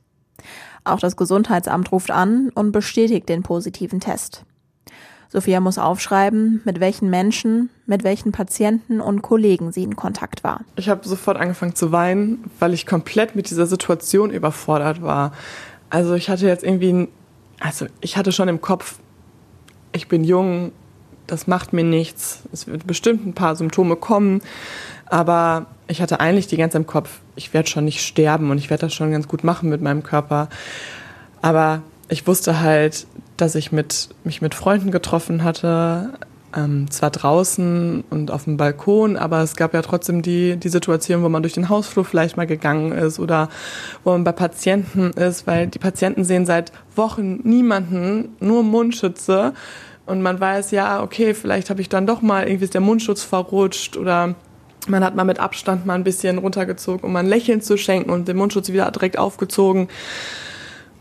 Auch 0.82 0.98
das 0.98 1.16
Gesundheitsamt 1.16 1.92
ruft 1.92 2.10
an 2.10 2.50
und 2.54 2.72
bestätigt 2.72 3.28
den 3.28 3.42
positiven 3.42 4.00
Test. 4.00 4.44
Sophia 5.34 5.58
muss 5.58 5.78
aufschreiben, 5.78 6.62
mit 6.64 6.78
welchen 6.78 7.10
Menschen, 7.10 7.68
mit 7.86 8.04
welchen 8.04 8.30
Patienten 8.30 9.00
und 9.00 9.20
Kollegen 9.20 9.72
sie 9.72 9.82
in 9.82 9.96
Kontakt 9.96 10.44
war. 10.44 10.60
Ich 10.76 10.88
habe 10.88 11.06
sofort 11.06 11.36
angefangen 11.36 11.74
zu 11.74 11.90
weinen, 11.90 12.44
weil 12.60 12.72
ich 12.72 12.86
komplett 12.86 13.34
mit 13.34 13.50
dieser 13.50 13.66
Situation 13.66 14.30
überfordert 14.30 15.02
war. 15.02 15.32
Also 15.90 16.14
ich 16.14 16.30
hatte 16.30 16.46
jetzt 16.46 16.62
irgendwie, 16.62 17.08
also 17.58 17.86
ich 18.00 18.16
hatte 18.16 18.30
schon 18.30 18.46
im 18.46 18.60
Kopf, 18.60 19.00
ich 19.90 20.06
bin 20.06 20.22
jung, 20.22 20.70
das 21.26 21.48
macht 21.48 21.72
mir 21.72 21.84
nichts. 21.84 22.44
Es 22.52 22.68
wird 22.68 22.86
bestimmt 22.86 23.26
ein 23.26 23.34
paar 23.34 23.56
Symptome 23.56 23.96
kommen, 23.96 24.40
aber 25.06 25.66
ich 25.88 26.00
hatte 26.00 26.20
eigentlich 26.20 26.46
die 26.46 26.58
ganze 26.58 26.76
im 26.76 26.86
Kopf, 26.86 27.18
ich 27.34 27.52
werde 27.52 27.68
schon 27.68 27.84
nicht 27.86 28.06
sterben 28.06 28.52
und 28.52 28.58
ich 28.58 28.70
werde 28.70 28.82
das 28.82 28.94
schon 28.94 29.10
ganz 29.10 29.26
gut 29.26 29.42
machen 29.42 29.68
mit 29.68 29.82
meinem 29.82 30.04
Körper. 30.04 30.48
Aber 31.42 31.82
ich 32.08 32.24
wusste 32.28 32.60
halt, 32.60 33.08
dass 33.36 33.54
ich 33.54 33.72
mit, 33.72 34.10
mich 34.24 34.42
mit 34.42 34.54
Freunden 34.54 34.90
getroffen 34.90 35.42
hatte, 35.44 36.10
ähm, 36.56 36.90
zwar 36.90 37.10
draußen 37.10 38.04
und 38.10 38.30
auf 38.30 38.44
dem 38.44 38.56
Balkon, 38.56 39.16
aber 39.16 39.42
es 39.42 39.56
gab 39.56 39.74
ja 39.74 39.82
trotzdem 39.82 40.22
die, 40.22 40.56
die 40.56 40.68
Situation, 40.68 41.22
wo 41.22 41.28
man 41.28 41.42
durch 41.42 41.54
den 41.54 41.68
Hausflur 41.68 42.04
vielleicht 42.04 42.36
mal 42.36 42.46
gegangen 42.46 42.92
ist 42.92 43.18
oder 43.18 43.48
wo 44.04 44.10
man 44.10 44.24
bei 44.24 44.32
Patienten 44.32 45.10
ist, 45.10 45.46
weil 45.46 45.66
die 45.66 45.78
Patienten 45.78 46.24
sehen 46.24 46.46
seit 46.46 46.72
Wochen 46.94 47.40
niemanden, 47.42 48.36
nur 48.40 48.62
Mundschütze 48.62 49.52
und 50.06 50.22
man 50.22 50.38
weiß, 50.38 50.70
ja, 50.70 51.02
okay, 51.02 51.34
vielleicht 51.34 51.70
habe 51.70 51.80
ich 51.80 51.88
dann 51.88 52.06
doch 52.06 52.22
mal 52.22 52.46
irgendwie 52.46 52.64
ist 52.64 52.74
der 52.74 52.80
Mundschutz 52.80 53.22
verrutscht 53.22 53.96
oder 53.96 54.34
man 54.86 55.02
hat 55.02 55.16
mal 55.16 55.24
mit 55.24 55.40
Abstand 55.40 55.86
mal 55.86 55.94
ein 55.94 56.04
bisschen 56.04 56.38
runtergezogen, 56.38 57.04
um 57.04 57.12
mal 57.12 57.20
ein 57.20 57.26
Lächeln 57.26 57.62
zu 57.62 57.78
schenken 57.78 58.10
und 58.10 58.28
den 58.28 58.36
Mundschutz 58.36 58.68
wieder 58.68 58.90
direkt 58.90 59.18
aufgezogen. 59.18 59.88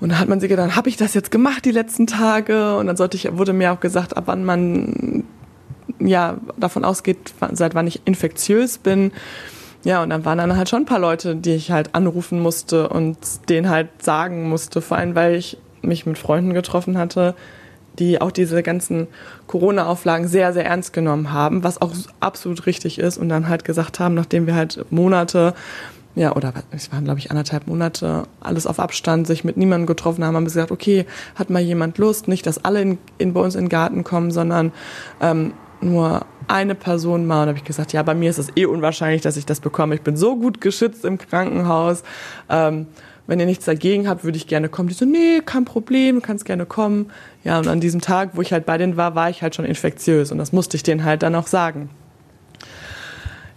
Und 0.04 0.10
dann 0.10 0.20
hat 0.20 0.28
man 0.28 0.42
sich 0.42 0.50
gedacht, 0.50 0.76
habe 0.76 0.90
ich 0.90 0.98
das 0.98 1.14
jetzt 1.14 1.32
gemacht 1.32 1.64
die 1.64 1.72
letzten 1.72 2.08
Tage? 2.08 2.76
Und 2.76 2.88
dann 2.88 2.98
sollte 2.98 3.16
ich, 3.16 3.38
wurde 3.38 3.54
mir 3.54 3.72
auch 3.72 3.80
gesagt, 3.80 4.18
ab 4.18 4.24
wann 4.26 4.44
man 4.44 5.24
ja 5.98 6.36
davon 6.58 6.84
ausgeht, 6.84 7.34
seit 7.54 7.74
wann 7.74 7.88
ich 7.88 8.02
infektiös 8.04 8.80
bin. 8.80 9.14
Ja, 9.86 10.04
und 10.04 10.10
dann 10.10 10.26
waren 10.26 10.40
dann 10.40 10.58
halt 10.58 10.68
schon 10.68 10.82
ein 10.82 10.86
paar 10.86 11.00
Leute, 11.00 11.38
die 11.38 11.54
ich 11.54 11.72
halt 11.72 11.96
anrufen 11.96 12.42
musste 12.42 12.90
und 12.90 13.18
denen 13.48 13.70
halt 13.70 13.88
sagen 14.04 14.50
musste, 14.50 14.82
vor 14.82 14.98
allem 14.98 15.16
weil 15.16 15.36
ich 15.36 15.58
mich 15.82 16.06
mit 16.06 16.18
Freunden 16.18 16.54
getroffen 16.54 16.98
hatte, 16.98 17.34
die 17.98 18.20
auch 18.20 18.32
diese 18.32 18.62
ganzen 18.62 19.08
Corona-Auflagen 19.48 20.28
sehr, 20.28 20.52
sehr 20.52 20.66
ernst 20.66 20.92
genommen 20.92 21.32
haben, 21.32 21.64
was 21.64 21.82
auch 21.82 21.94
absolut 22.20 22.66
richtig 22.66 23.00
ist 23.00 23.18
und 23.18 23.30
dann 23.30 23.48
halt 23.48 23.64
gesagt 23.64 24.02
haben, 24.02 24.16
nachdem 24.16 24.48
wir 24.48 24.56
halt 24.56 24.86
Monate, 24.92 25.54
ja, 26.16 26.36
oder 26.36 26.54
es 26.72 26.92
waren, 26.92 27.06
glaube 27.06 27.20
ich, 27.20 27.32
anderthalb 27.32 27.68
Monate, 27.68 28.24
alles 28.40 28.68
auf 28.68 28.80
Abstand, 28.80 29.26
sich 29.26 29.44
mit 29.44 29.58
niemandem 29.58 29.88
getroffen 29.88 30.24
haben, 30.24 30.36
haben 30.36 30.46
gesagt, 30.46 30.72
okay, 30.72 31.06
hat 31.36 31.50
mal 31.50 31.62
jemand 31.62 31.98
Lust, 31.98 32.28
nicht, 32.28 32.46
dass 32.46 32.64
alle 32.64 32.82
in, 32.82 32.98
in 33.18 33.34
bei 33.34 33.42
uns 33.42 33.56
in 33.56 33.66
den 33.66 33.70
Garten 33.70 34.04
kommen, 34.04 34.30
sondern 34.30 34.72
ähm, 35.22 35.54
nur 35.82 36.26
eine 36.48 36.76
Person 36.76 37.26
mal. 37.26 37.44
Und 37.44 37.50
habe 37.50 37.58
ich 37.58 37.64
gesagt, 37.64 37.94
ja, 37.94 38.04
bei 38.04 38.14
mir 38.14 38.30
ist 38.30 38.38
es 38.38 38.50
eh 38.56 38.66
unwahrscheinlich, 38.66 39.22
dass 39.22 39.38
ich 39.38 39.46
das 39.46 39.60
bekomme. 39.60 39.96
Ich 39.96 40.02
bin 40.02 40.16
so 40.16 40.36
gut 40.36 40.62
geschützt 40.62 41.04
im 41.04 41.18
Krankenhaus. 41.18 42.04
Ähm, 42.50 42.88
wenn 43.26 43.40
ihr 43.40 43.46
nichts 43.46 43.66
dagegen 43.66 44.08
habt, 44.08 44.24
würde 44.24 44.38
ich 44.38 44.48
gerne 44.48 44.70
kommen. 44.70 44.90
Die 44.90 44.96
so, 44.96 45.06
nee, 45.06 45.42
kein 45.46 45.66
Problem, 45.66 46.16
du 46.16 46.22
kannst 46.22 46.46
gerne 46.46 46.66
kommen. 46.66 47.10
Ja, 47.44 47.58
und 47.58 47.68
an 47.68 47.80
diesem 47.80 48.02
Tag, 48.02 48.32
wo 48.34 48.42
ich 48.42 48.52
halt 48.52 48.66
bei 48.66 48.78
denen 48.78 48.98
war, 48.98 49.16
war 49.16 49.30
ich 49.30 49.42
halt 49.42 49.56
schon 49.56 49.66
infektiös 49.66 50.32
und 50.32 50.38
das 50.38 50.52
musste 50.52 50.78
ich 50.78 50.84
denen 50.84 51.04
halt 51.04 51.24
dann 51.24 51.34
auch 51.36 51.48
sagen. 51.48 51.90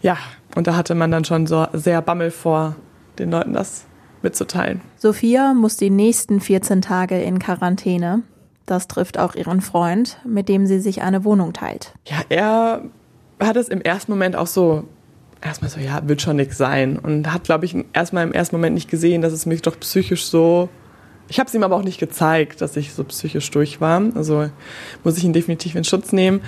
Ja, 0.01 0.17
und 0.55 0.67
da 0.67 0.77
hatte 0.77 0.95
man 0.95 1.11
dann 1.11 1.25
schon 1.25 1.47
so 1.47 1.67
sehr 1.73 2.03
Bammel 2.03 2.31
vor, 2.31 2.77
den 3.19 3.31
Leuten 3.31 3.53
das 3.53 3.85
mitzuteilen. 4.23 4.81
Sophia 4.97 5.55
muss 5.55 5.77
die 5.77 5.91
nächsten 5.91 6.41
14 6.41 6.83
Tage 6.83 7.21
in 7.21 7.39
Quarantäne. 7.39 8.23
Das 8.67 8.89
trifft 8.89 9.19
auch 9.19 9.35
ihren 9.35 9.61
Freund, 9.61 10.19
mit 10.27 10.49
dem 10.49 10.67
sie 10.67 10.81
sich 10.81 11.03
eine 11.03 11.25
Wohnung 11.25 11.53
teilt. 11.53 11.95
Ja, 12.09 12.19
er 12.29 12.83
hat 13.41 13.57
es 13.57 13.69
im 13.69 13.81
ersten 13.81 14.11
Moment 14.11 14.35
auch 14.35 14.49
so 14.49 14.85
erstmal 15.41 15.71
so, 15.71 15.79
ja, 15.79 16.01
wird 16.09 16.23
schon 16.23 16.37
nichts 16.37 16.57
sein. 16.57 16.99
Und 16.99 17.33
hat, 17.33 17.45
glaube 17.45 17.65
ich, 17.65 17.77
erstmal 17.93 18.25
im 18.25 18.33
ersten 18.33 18.57
Moment 18.57 18.75
nicht 18.75 18.91
gesehen, 18.91 19.23
dass 19.23 19.33
es 19.33 19.47
mich 19.47 19.63
doch 19.63 19.79
psychisch 19.79 20.27
so. 20.27 20.69
Ich 21.29 21.39
habe 21.39 21.49
es 21.49 21.55
ihm 21.55 21.63
aber 21.63 21.77
auch 21.77 21.83
nicht 21.83 21.99
gezeigt, 21.99 22.61
dass 22.61 22.77
ich 22.77 22.93
so 22.93 23.05
psychisch 23.05 23.51
durch 23.51 23.81
war. 23.81 24.03
Also 24.15 24.51
muss 25.05 25.17
ich 25.17 25.25
ihn 25.25 25.33
definitiv 25.33 25.75
in 25.75 25.85
Schutz 25.85 26.13
nehmen 26.13 26.41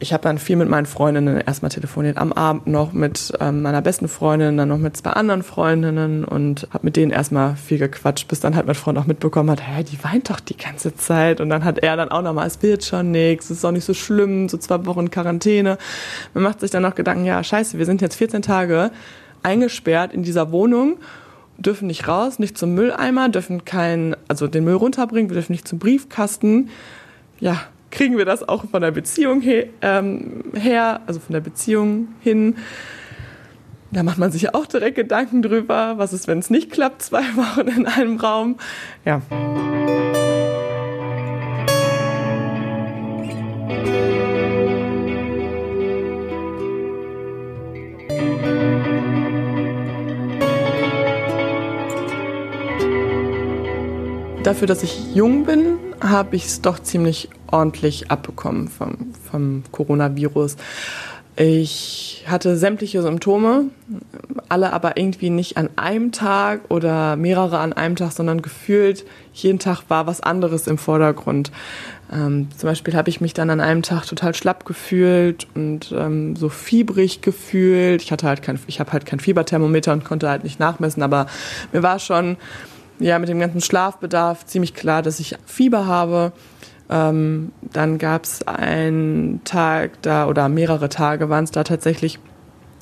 ich 0.00 0.14
habe 0.14 0.22
dann 0.22 0.38
viel 0.38 0.56
mit 0.56 0.68
meinen 0.68 0.86
Freundinnen 0.86 1.40
erstmal 1.40 1.70
telefoniert, 1.70 2.16
am 2.16 2.32
Abend 2.32 2.66
noch 2.66 2.92
mit 2.92 3.32
ähm, 3.38 3.60
meiner 3.60 3.82
besten 3.82 4.08
Freundin, 4.08 4.56
dann 4.56 4.68
noch 4.68 4.78
mit 4.78 4.96
zwei 4.96 5.10
anderen 5.10 5.42
Freundinnen 5.42 6.24
und 6.24 6.66
habe 6.72 6.86
mit 6.86 6.96
denen 6.96 7.12
erstmal 7.12 7.54
viel 7.56 7.78
gequatscht, 7.78 8.26
bis 8.26 8.40
dann 8.40 8.56
halt 8.56 8.66
mein 8.66 8.74
Freund 8.74 8.98
auch 8.98 9.06
mitbekommen 9.06 9.50
hat, 9.50 9.60
hä, 9.60 9.84
die 9.84 10.02
weint 10.02 10.30
doch 10.30 10.40
die 10.40 10.56
ganze 10.56 10.94
Zeit. 10.96 11.40
Und 11.40 11.50
dann 11.50 11.64
hat 11.64 11.78
er 11.78 11.96
dann 11.96 12.10
auch 12.10 12.22
nochmal, 12.22 12.46
es 12.46 12.62
wird 12.62 12.82
schon 12.82 13.10
nichts, 13.10 13.50
es 13.50 13.58
ist 13.58 13.64
auch 13.64 13.72
nicht 13.72 13.84
so 13.84 13.92
schlimm, 13.92 14.48
so 14.48 14.56
zwei 14.56 14.84
Wochen 14.86 15.10
Quarantäne. 15.10 15.76
Man 16.32 16.44
macht 16.44 16.60
sich 16.60 16.70
dann 16.70 16.82
noch 16.82 16.94
Gedanken, 16.94 17.26
ja, 17.26 17.44
scheiße, 17.44 17.78
wir 17.78 17.84
sind 17.84 18.00
jetzt 18.00 18.16
14 18.16 18.40
Tage 18.40 18.90
eingesperrt 19.42 20.12
in 20.12 20.22
dieser 20.22 20.50
Wohnung 20.50 20.96
dürfen 21.58 21.88
nicht 21.88 22.08
raus, 22.08 22.38
nicht 22.38 22.56
zum 22.56 22.74
Mülleimer, 22.74 23.28
dürfen 23.28 23.66
kein, 23.66 24.16
also 24.28 24.46
den 24.46 24.64
Müll 24.64 24.76
runterbringen, 24.76 25.28
wir 25.28 25.34
dürfen 25.34 25.52
nicht 25.52 25.68
zum 25.68 25.78
Briefkasten. 25.78 26.70
Ja, 27.38 27.60
kriegen 27.90 28.16
wir 28.16 28.24
das 28.24 28.48
auch 28.48 28.64
von 28.70 28.82
der 28.82 28.90
Beziehung 28.90 29.40
her, 29.40 29.66
ähm, 29.82 30.44
her, 30.54 31.00
also 31.06 31.20
von 31.20 31.32
der 31.32 31.40
Beziehung 31.40 32.08
hin. 32.20 32.56
Da 33.92 34.04
macht 34.04 34.18
man 34.18 34.30
sich 34.30 34.54
auch 34.54 34.66
direkt 34.66 34.96
Gedanken 34.96 35.42
drüber, 35.42 35.94
was 35.96 36.12
ist, 36.12 36.28
wenn 36.28 36.38
es 36.38 36.50
nicht 36.50 36.70
klappt, 36.70 37.02
zwei 37.02 37.22
Wochen 37.36 37.68
in 37.68 37.86
einem 37.86 38.18
Raum. 38.18 38.56
Ja. 39.04 39.20
Dafür, 54.44 54.66
dass 54.66 54.82
ich 54.82 55.14
jung 55.14 55.44
bin, 55.44 55.78
habe 56.00 56.34
ich 56.34 56.46
es 56.46 56.62
doch 56.62 56.78
ziemlich 56.78 57.28
ordentlich 57.52 58.10
abbekommen 58.10 58.68
vom, 58.68 59.12
vom 59.30 59.62
Coronavirus. 59.72 60.56
Ich 61.36 62.24
hatte 62.26 62.56
sämtliche 62.56 63.00
Symptome, 63.00 63.66
alle 64.48 64.72
aber 64.72 64.98
irgendwie 64.98 65.30
nicht 65.30 65.56
an 65.56 65.70
einem 65.76 66.12
Tag 66.12 66.60
oder 66.68 67.16
mehrere 67.16 67.58
an 67.58 67.72
einem 67.72 67.96
Tag, 67.96 68.12
sondern 68.12 68.42
gefühlt 68.42 69.06
jeden 69.32 69.58
Tag 69.58 69.84
war 69.88 70.06
was 70.06 70.20
anderes 70.20 70.66
im 70.66 70.76
Vordergrund. 70.76 71.50
Ähm, 72.12 72.48
zum 72.56 72.68
Beispiel 72.68 72.94
habe 72.94 73.08
ich 73.08 73.20
mich 73.20 73.32
dann 73.32 73.48
an 73.48 73.60
einem 73.60 73.82
Tag 73.82 74.04
total 74.06 74.34
schlapp 74.34 74.66
gefühlt 74.66 75.46
und 75.54 75.94
ähm, 75.96 76.36
so 76.36 76.48
fiebrig 76.48 77.22
gefühlt. 77.22 78.02
Ich 78.02 78.12
hatte 78.12 78.26
halt 78.26 78.42
kein, 78.42 78.58
ich 78.66 78.80
habe 78.80 78.92
halt 78.92 79.06
kein 79.06 79.20
Fieberthermometer 79.20 79.92
und 79.92 80.04
konnte 80.04 80.28
halt 80.28 80.44
nicht 80.44 80.60
nachmessen, 80.60 81.02
aber 81.02 81.26
mir 81.72 81.82
war 81.82 82.00
schon 82.00 82.36
ja 82.98 83.18
mit 83.18 83.28
dem 83.28 83.40
ganzen 83.40 83.60
Schlafbedarf 83.60 84.44
ziemlich 84.44 84.74
klar, 84.74 85.02
dass 85.02 85.20
ich 85.20 85.36
Fieber 85.46 85.86
habe. 85.86 86.32
Ähm, 86.90 87.52
dann 87.72 87.98
gab 87.98 88.24
es 88.24 88.46
einen 88.46 89.42
Tag 89.44 90.02
da 90.02 90.26
oder 90.26 90.48
mehrere 90.48 90.88
Tage 90.88 91.28
waren 91.28 91.44
es 91.44 91.52
da 91.52 91.62
tatsächlich, 91.62 92.18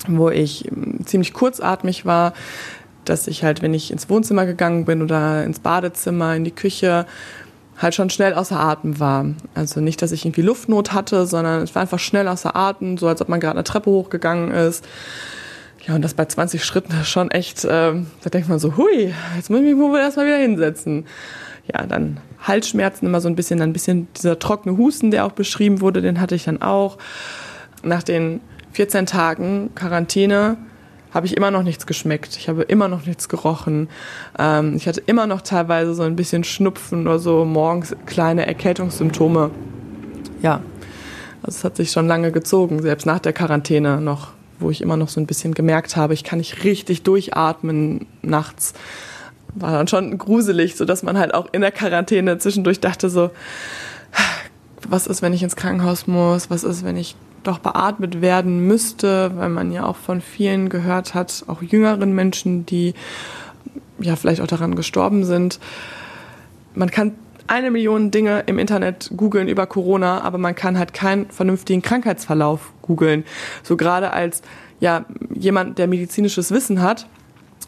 wo 0.07 0.29
ich 0.29 0.67
ähm, 0.67 1.05
ziemlich 1.05 1.33
kurzatmig 1.33 2.05
war, 2.05 2.33
dass 3.05 3.27
ich 3.27 3.43
halt, 3.43 3.61
wenn 3.61 3.73
ich 3.73 3.91
ins 3.91 4.09
Wohnzimmer 4.09 4.45
gegangen 4.45 4.85
bin 4.85 5.03
oder 5.03 5.43
ins 5.43 5.59
Badezimmer, 5.59 6.35
in 6.35 6.43
die 6.43 6.51
Küche, 6.51 7.05
halt 7.77 7.95
schon 7.95 8.09
schnell 8.09 8.33
außer 8.33 8.59
Atem 8.59 8.99
war. 8.99 9.25
Also 9.53 9.79
nicht, 9.79 10.01
dass 10.01 10.11
ich 10.11 10.25
irgendwie 10.25 10.41
Luftnot 10.41 10.91
hatte, 10.91 11.25
sondern 11.25 11.61
es 11.61 11.75
war 11.75 11.81
einfach 11.81 11.99
schnell 11.99 12.27
außer 12.27 12.55
Atem, 12.55 12.97
so 12.97 13.07
als 13.07 13.21
ob 13.21 13.29
man 13.29 13.39
gerade 13.39 13.55
eine 13.55 13.63
Treppe 13.63 13.89
hochgegangen 13.89 14.51
ist. 14.51 14.85
Ja, 15.87 15.95
und 15.95 16.01
das 16.01 16.13
bei 16.13 16.25
20 16.25 16.63
Schritten 16.63 16.93
ist 16.99 17.07
schon 17.07 17.31
echt, 17.31 17.63
äh, 17.63 17.93
da 17.93 18.29
denkt 18.31 18.49
man 18.49 18.59
so, 18.59 18.75
hui, 18.75 19.13
jetzt 19.35 19.49
muss 19.49 19.59
ich 19.59 19.65
mich 19.65 19.77
wohl 19.77 19.97
erstmal 19.97 20.25
wieder 20.25 20.37
hinsetzen. 20.37 21.05
Ja, 21.71 21.85
dann 21.85 22.19
Halsschmerzen 22.41 23.05
immer 23.05 23.21
so 23.21 23.27
ein 23.27 23.35
bisschen, 23.35 23.59
dann 23.59 23.69
ein 23.69 23.73
bisschen 23.73 24.07
dieser 24.15 24.39
trockene 24.39 24.77
Husten, 24.77 25.11
der 25.11 25.25
auch 25.25 25.33
beschrieben 25.33 25.81
wurde, 25.81 26.01
den 26.01 26.19
hatte 26.19 26.35
ich 26.35 26.45
dann 26.45 26.61
auch. 26.61 26.97
Nach 27.83 28.03
den 28.03 28.41
14 28.73 29.05
Tagen 29.05 29.71
Quarantäne 29.75 30.57
habe 31.13 31.25
ich 31.25 31.35
immer 31.35 31.51
noch 31.51 31.63
nichts 31.63 31.85
geschmeckt. 31.85 32.37
Ich 32.37 32.49
habe 32.49 32.63
immer 32.63 32.87
noch 32.87 33.05
nichts 33.05 33.29
gerochen. 33.29 33.89
Ähm, 34.37 34.75
ich 34.75 34.87
hatte 34.87 35.01
immer 35.05 35.27
noch 35.27 35.41
teilweise 35.41 35.93
so 35.93 36.03
ein 36.03 36.15
bisschen 36.15 36.43
Schnupfen 36.43 37.07
oder 37.07 37.19
so 37.19 37.45
morgens 37.45 37.95
kleine 38.05 38.45
Erkältungssymptome. 38.45 39.51
Ja, 40.41 40.61
also 41.41 41.57
es 41.57 41.63
hat 41.63 41.77
sich 41.77 41.91
schon 41.91 42.07
lange 42.07 42.31
gezogen, 42.31 42.81
selbst 42.81 43.05
nach 43.05 43.19
der 43.19 43.33
Quarantäne 43.33 44.01
noch 44.01 44.33
wo 44.59 44.69
ich 44.69 44.81
immer 44.81 44.97
noch 44.97 45.09
so 45.09 45.19
ein 45.19 45.25
bisschen 45.25 45.53
gemerkt 45.53 45.95
habe, 45.95 46.13
ich 46.13 46.23
kann 46.23 46.39
nicht 46.39 46.63
richtig 46.63 47.03
durchatmen 47.03 48.05
nachts. 48.21 48.73
War 49.55 49.71
dann 49.71 49.87
schon 49.87 50.17
gruselig, 50.17 50.75
so 50.75 50.85
dass 50.85 51.03
man 51.03 51.17
halt 51.17 51.33
auch 51.33 51.47
in 51.51 51.61
der 51.61 51.71
Quarantäne 51.71 52.37
zwischendurch 52.37 52.79
dachte 52.79 53.09
so, 53.09 53.31
was 54.87 55.07
ist, 55.07 55.21
wenn 55.21 55.33
ich 55.33 55.43
ins 55.43 55.55
Krankenhaus 55.55 56.07
muss? 56.07 56.49
Was 56.49 56.63
ist, 56.63 56.83
wenn 56.83 56.97
ich 56.97 57.15
doch 57.43 57.59
beatmet 57.59 58.21
werden 58.21 58.67
müsste? 58.67 59.31
Weil 59.35 59.49
man 59.49 59.71
ja 59.71 59.85
auch 59.85 59.95
von 59.95 60.21
vielen 60.21 60.69
gehört 60.69 61.13
hat, 61.13 61.43
auch 61.47 61.61
jüngeren 61.61 62.13
Menschen, 62.13 62.65
die 62.65 62.93
ja 63.99 64.15
vielleicht 64.15 64.41
auch 64.41 64.47
daran 64.47 64.75
gestorben 64.75 65.25
sind. 65.25 65.59
Man 66.73 66.89
kann 66.91 67.13
eine 67.47 67.71
Million 67.71 68.11
Dinge 68.11 68.43
im 68.45 68.59
Internet 68.59 69.11
googeln 69.15 69.47
über 69.47 69.65
Corona, 69.65 70.21
aber 70.21 70.37
man 70.37 70.55
kann 70.55 70.77
halt 70.77 70.93
keinen 70.93 71.29
vernünftigen 71.31 71.81
Krankheitsverlauf 71.81 72.71
googeln. 72.81 73.25
So 73.63 73.75
gerade 73.75 74.13
als 74.13 74.41
ja 74.79 75.05
jemand, 75.33 75.77
der 75.77 75.87
medizinisches 75.87 76.51
Wissen 76.51 76.81
hat, 76.81 77.07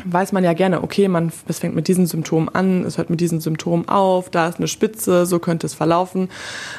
weiß 0.06 0.32
man 0.32 0.44
ja 0.44 0.54
gerne, 0.54 0.84
okay, 0.84 1.08
man, 1.08 1.32
es 1.48 1.60
fängt 1.60 1.76
mit 1.76 1.88
diesen 1.88 2.06
Symptomen 2.06 2.50
an, 2.50 2.84
es 2.86 2.98
hört 2.98 3.10
mit 3.10 3.22
diesen 3.22 3.42
Symptomen 3.42 3.88
auf, 3.88 4.30
da 4.30 4.48
ist 4.48 4.58
eine 4.58 4.68
Spitze, 4.68 5.26
so 5.26 5.40
könnte 5.40 5.68
es 5.68 5.74
verlaufen. 5.74 6.30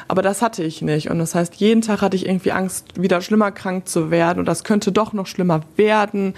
Aber 0.07 0.21
das 0.21 0.41
hatte 0.41 0.63
ich 0.63 0.81
nicht. 0.81 1.09
Und 1.09 1.19
das 1.19 1.35
heißt, 1.35 1.55
jeden 1.55 1.81
Tag 1.81 2.01
hatte 2.01 2.15
ich 2.15 2.27
irgendwie 2.27 2.51
Angst, 2.51 3.01
wieder 3.01 3.21
schlimmer 3.21 3.51
krank 3.51 3.87
zu 3.87 4.11
werden 4.11 4.39
und 4.39 4.45
das 4.45 4.63
könnte 4.63 4.91
doch 4.91 5.13
noch 5.13 5.27
schlimmer 5.27 5.61
werden. 5.75 6.33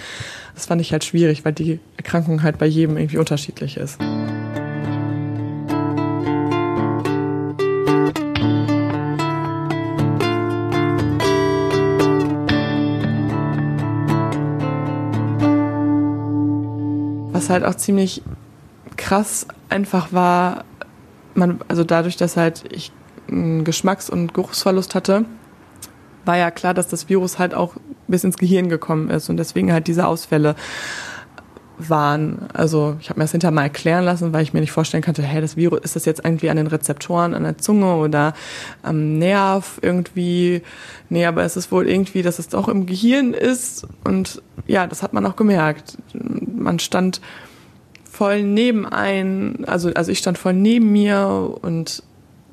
Das 0.54 0.68
fand 0.68 0.82
ich 0.82 0.92
halt 0.92 1.04
schwierig, 1.04 1.46
weil 1.46 1.54
die 1.54 1.80
Erkrankung 1.98 2.44
halt 2.44 2.58
bei 2.58 2.65
jedem 2.65 2.98
irgendwie 2.98 3.18
unterschiedlich 3.18 3.77
ist. 3.77 4.00
Was 17.46 17.50
halt 17.52 17.64
auch 17.64 17.75
ziemlich 17.75 18.22
krass 18.98 19.48
einfach 19.70 20.12
war, 20.12 20.64
man, 21.36 21.60
also 21.68 21.84
dadurch, 21.84 22.18
dass 22.18 22.38
halt 22.38 22.64
ich 22.72 22.92
einen 23.28 23.64
Geschmacks- 23.64 24.10
und 24.10 24.34
Geruchsverlust 24.34 24.96
hatte, 24.96 25.25
war 26.25 26.38
ja 26.38 26.50
klar, 26.50 26.74
dass 26.74 26.88
das 26.88 27.08
Virus 27.08 27.38
halt 27.38 27.54
auch 27.54 27.75
bis 28.08 28.24
ins 28.24 28.38
Gehirn 28.38 28.70
gekommen 28.70 29.10
ist 29.10 29.30
und 29.30 29.38
deswegen 29.38 29.72
halt 29.72 29.88
diese 29.88 30.08
Ausfälle 30.08 30.56
waren. 31.77 32.48
Also 32.53 32.98
ich 33.00 33.10
habe 33.10 33.20
mir 33.20 33.24
das 33.24 33.32
hinterher 33.32 33.53
mal 33.53 33.63
erklären 33.63 34.05
lassen, 34.05 34.34
weil 34.34 34.44
ich 34.44 34.53
mir 34.53 34.62
nicht 34.62 34.72
vorstellen 34.72 35.03
konnte, 35.03 35.24
hey, 35.24 35.41
das 35.41 35.55
Virus, 35.55 35.79
ist 35.82 35.96
das 35.96 36.05
jetzt 36.05 36.24
irgendwie 36.24 36.50
an 36.50 36.58
den 36.58 36.67
Rezeptoren, 36.67 37.34
an 37.34 37.44
der 37.44 37.58
Zunge 37.58 37.96
oder 37.96 38.34
am 38.84 39.17
Nerv 39.17 39.79
irgendwie? 39.82 40.62
Nee, 41.10 41.25
aber 41.25 41.44
es 41.44 41.58
ist 41.58 41.72
wohl 41.72 41.88
irgendwie, 41.88 42.22
dass 42.22 42.39
es 42.39 42.48
doch 42.48 42.67
im 42.67 42.86
Gehirn 42.86 43.34
ist. 43.34 43.88
Und 44.03 44.41
ja, 44.67 44.88
das 44.88 45.03
hat 45.03 45.13
man 45.13 45.25
auch 45.25 45.36
gemerkt. 45.36 45.98
Man 46.13 46.79
stand 46.79 47.22
voll 48.10 48.44
neben 48.44 48.86
ein, 48.86 49.65
also, 49.65 49.91
also 49.94 50.12
ich 50.12 50.20
stand 50.20 50.38
voll 50.38 50.53
neben 50.53 50.91
mir 50.91 51.55
und 51.62 52.03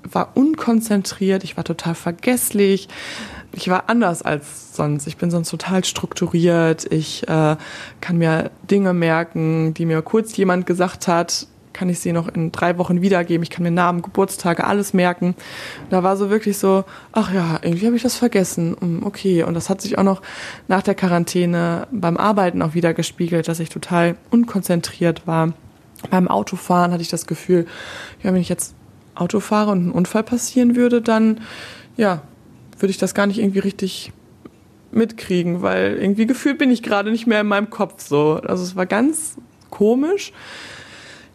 war 0.03 0.37
unkonzentriert, 0.37 1.45
ich 1.45 1.57
war 1.57 1.65
total 1.65 1.95
vergesslich 1.95 2.89
ich 3.53 3.69
war 3.69 3.85
anders 3.89 4.23
als 4.23 4.75
sonst. 4.75 5.07
Ich 5.07 5.17
bin 5.17 5.31
sonst 5.31 5.51
total 5.51 5.85
strukturiert. 5.85 6.91
Ich 6.91 7.29
äh, 7.29 7.57
kann 8.01 8.19
mir 8.19 8.51
Dinge 8.71 8.93
merken, 8.95 9.75
die 9.75 9.87
mir 9.87 10.03
kurz 10.03 10.37
jemand 10.37 10.67
gesagt 10.67 11.09
hat, 11.09 11.47
kann 11.73 11.89
ich 11.89 12.01
sie 12.01 12.13
noch 12.13 12.29
in 12.29 12.53
drei 12.53 12.79
Wochen 12.79 13.03
wiedergeben. 13.03 13.43
Ich 13.43 13.51
kann 13.51 13.63
mir 13.63 13.71
Namen, 13.71 14.03
Geburtstage, 14.03 14.65
alles 14.65 14.93
merken. 14.93 15.35
Da 15.91 16.03
war 16.03 16.17
so 16.17 16.31
wirklich 16.31 16.59
so, 16.59 16.85
ach 17.13 17.33
ja, 17.33 17.59
irgendwie 17.63 17.87
habe 17.87 17.97
ich 17.97 18.03
das 18.03 18.17
vergessen. 18.17 18.77
Hm, 18.79 19.03
okay, 19.05 19.43
und 19.43 19.55
das 19.55 19.71
hat 19.71 19.81
sich 19.81 19.99
auch 19.99 20.03
noch 20.03 20.23
nach 20.69 20.83
der 20.83 20.95
Quarantäne 20.95 21.87
beim 21.91 22.17
Arbeiten 22.17 22.63
auch 22.63 22.75
wieder 22.75 22.95
gespiegelt, 22.95 23.49
dass 23.49 23.61
ich 23.61 23.71
total 23.71 24.17
unkonzentriert 24.31 25.27
war. 25.27 25.53
Beim 26.11 26.29
Autofahren 26.29 26.93
hatte 26.93 27.03
ich 27.03 27.09
das 27.09 27.27
Gefühl, 27.27 27.67
ja, 28.23 28.33
wenn 28.33 28.41
ich 28.41 28.49
jetzt 28.49 28.75
Auto 29.15 29.41
fahre 29.41 29.71
und 29.71 29.89
ein 29.89 29.93
Unfall 29.93 30.23
passieren 30.23 30.75
würde, 30.75 31.01
dann 31.01 31.41
ja, 31.97 32.23
würde 32.83 32.91
ich 32.91 32.99
das 32.99 33.15
gar 33.15 33.27
nicht 33.27 33.39
irgendwie 33.39 33.61
richtig 33.61 34.13
mitkriegen, 34.91 35.63
weil 35.63 35.99
irgendwie 35.99 36.27
gefühlt 36.27 36.59
bin 36.59 36.71
ich 36.71 36.83
gerade 36.83 37.11
nicht 37.11 37.27
mehr 37.27 37.41
in 37.41 37.47
meinem 37.47 37.71
Kopf 37.71 38.03
so. 38.03 38.41
Also 38.45 38.63
es 38.63 38.77
war 38.77 38.87
ganz 38.87 39.37
komisch. 39.71 40.33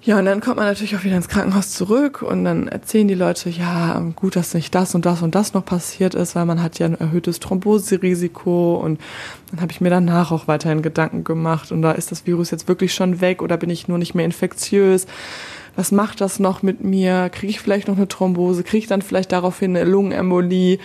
Ja, 0.08 0.20
und 0.20 0.26
dann 0.26 0.40
kommt 0.40 0.56
man 0.56 0.68
natürlich 0.68 0.96
auch 0.96 1.04
wieder 1.04 1.18
ins 1.18 1.28
Krankenhaus 1.28 1.72
zurück 1.72 2.22
und 2.22 2.46
dann 2.46 2.70
erzählen 2.70 3.10
die 3.10 3.14
Leute, 3.14 3.50
ja, 3.50 4.00
gut, 4.16 4.38
dass 4.38 4.54
nicht 4.54 4.74
das 4.74 4.96
und 4.96 5.06
das 5.06 5.22
und 5.22 5.36
das 5.36 5.54
noch 5.54 5.66
passiert 5.66 6.16
ist, 6.16 6.34
weil 6.34 6.46
man 6.46 6.64
hat 6.64 6.80
ja 6.80 6.86
ein 6.86 6.98
erhöhtes 6.98 7.42
Thromboserisiko 7.42 8.76
und 8.76 9.02
dann 9.52 9.60
habe 9.60 9.74
ich 9.74 9.82
mir 9.82 9.90
danach 9.90 10.32
auch 10.32 10.48
weiterhin 10.48 10.82
Gedanken 10.82 11.26
gemacht 11.26 11.74
und 11.74 11.82
da 11.82 11.92
ist 11.92 12.12
das 12.12 12.26
Virus 12.26 12.52
jetzt 12.52 12.70
wirklich 12.70 12.94
schon 12.94 13.20
weg 13.20 13.42
oder 13.42 13.58
bin 13.58 13.70
ich 13.70 13.90
nur 13.90 13.98
nicht 13.98 14.16
mehr 14.16 14.24
infektiös? 14.24 15.08
Was 15.76 15.92
macht 15.92 16.22
das 16.22 16.40
noch 16.40 16.64
mit 16.64 16.84
mir? 16.84 17.30
Kriege 17.30 17.52
ich 17.52 17.60
vielleicht 17.60 17.90
noch 17.90 17.98
eine 17.98 18.08
Thrombose? 18.08 18.64
Kriege 18.64 18.78
ich 18.80 18.88
dann 18.88 19.02
vielleicht 19.02 19.34
daraufhin 19.34 19.76
eine 19.76 19.84
Lungenembolie? 19.84 20.80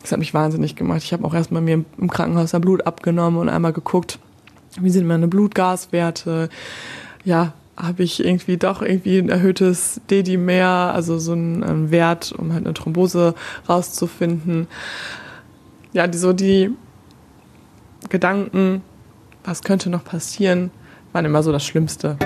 Das 0.00 0.12
hat 0.12 0.18
mich 0.18 0.34
wahnsinnig 0.34 0.76
gemacht. 0.76 1.02
Ich 1.02 1.12
habe 1.12 1.24
auch 1.24 1.34
erstmal 1.34 1.62
mir 1.62 1.84
im 1.98 2.10
Krankenhaus 2.10 2.54
ein 2.54 2.60
Blut 2.60 2.86
abgenommen 2.86 3.38
und 3.38 3.48
einmal 3.48 3.72
geguckt, 3.72 4.18
wie 4.80 4.90
sind 4.90 5.06
meine 5.06 5.28
Blutgaswerte. 5.28 6.48
Ja, 7.24 7.52
habe 7.76 8.02
ich 8.02 8.24
irgendwie 8.24 8.56
doch 8.56 8.82
irgendwie 8.82 9.18
ein 9.18 9.28
erhöhtes 9.28 10.00
Dedimer, 10.10 10.92
also 10.94 11.18
so 11.18 11.32
einen, 11.32 11.90
Wert, 11.90 12.32
um 12.36 12.52
halt 12.52 12.64
eine 12.64 12.74
Thrombose 12.74 13.34
rauszufinden. 13.68 14.68
Ja, 15.92 16.06
die, 16.06 16.18
so 16.18 16.32
die 16.32 16.70
Gedanken, 18.08 18.82
was 19.44 19.62
könnte 19.62 19.90
noch 19.90 20.04
passieren, 20.04 20.70
waren 21.12 21.24
immer 21.24 21.42
so 21.42 21.52
das 21.52 21.64
Schlimmste. 21.64 22.16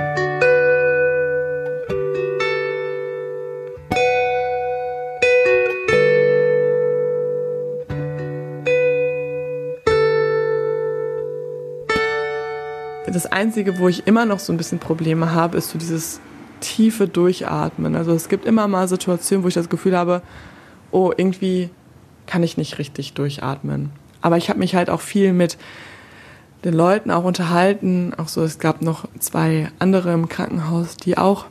Das 13.24 13.32
Einzige, 13.32 13.78
wo 13.78 13.88
ich 13.88 14.06
immer 14.06 14.26
noch 14.26 14.38
so 14.38 14.52
ein 14.52 14.58
bisschen 14.58 14.78
Probleme 14.78 15.32
habe, 15.32 15.56
ist 15.56 15.70
so 15.70 15.78
dieses 15.78 16.20
tiefe 16.60 17.08
Durchatmen. 17.08 17.96
Also 17.96 18.12
es 18.12 18.28
gibt 18.28 18.44
immer 18.44 18.68
mal 18.68 18.86
Situationen, 18.86 19.42
wo 19.42 19.48
ich 19.48 19.54
das 19.54 19.70
Gefühl 19.70 19.96
habe, 19.96 20.20
oh, 20.90 21.10
irgendwie 21.16 21.70
kann 22.26 22.42
ich 22.42 22.58
nicht 22.58 22.76
richtig 22.76 23.14
durchatmen. 23.14 23.88
Aber 24.20 24.36
ich 24.36 24.50
habe 24.50 24.58
mich 24.58 24.74
halt 24.74 24.90
auch 24.90 25.00
viel 25.00 25.32
mit 25.32 25.56
den 26.64 26.74
Leuten 26.74 27.10
auch 27.10 27.24
unterhalten. 27.24 28.12
Auch 28.14 28.28
so, 28.28 28.42
es 28.42 28.58
gab 28.58 28.82
noch 28.82 29.08
zwei 29.20 29.70
andere 29.78 30.12
im 30.12 30.28
Krankenhaus, 30.28 30.98
die 30.98 31.16
auch 31.16 31.46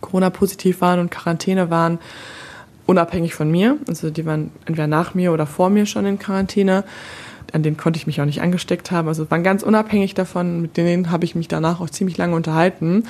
Corona-positiv 0.00 0.80
waren 0.80 1.00
und 1.00 1.10
Quarantäne 1.10 1.70
waren, 1.70 1.98
unabhängig 2.86 3.34
von 3.34 3.50
mir. 3.50 3.78
Also 3.88 4.10
die 4.10 4.24
waren 4.24 4.52
entweder 4.64 4.86
nach 4.86 5.14
mir 5.14 5.32
oder 5.32 5.48
vor 5.48 5.70
mir 5.70 5.86
schon 5.86 6.06
in 6.06 6.20
Quarantäne 6.20 6.84
an 7.52 7.62
denen 7.62 7.76
konnte 7.76 7.98
ich 7.98 8.06
mich 8.06 8.20
auch 8.20 8.26
nicht 8.26 8.42
angesteckt 8.42 8.90
haben. 8.90 9.08
Also 9.08 9.30
waren 9.30 9.42
ganz 9.42 9.62
unabhängig 9.62 10.14
davon, 10.14 10.60
mit 10.62 10.76
denen 10.76 11.10
habe 11.10 11.24
ich 11.24 11.34
mich 11.34 11.48
danach 11.48 11.80
auch 11.80 11.90
ziemlich 11.90 12.16
lange 12.16 12.36
unterhalten. 12.36 13.04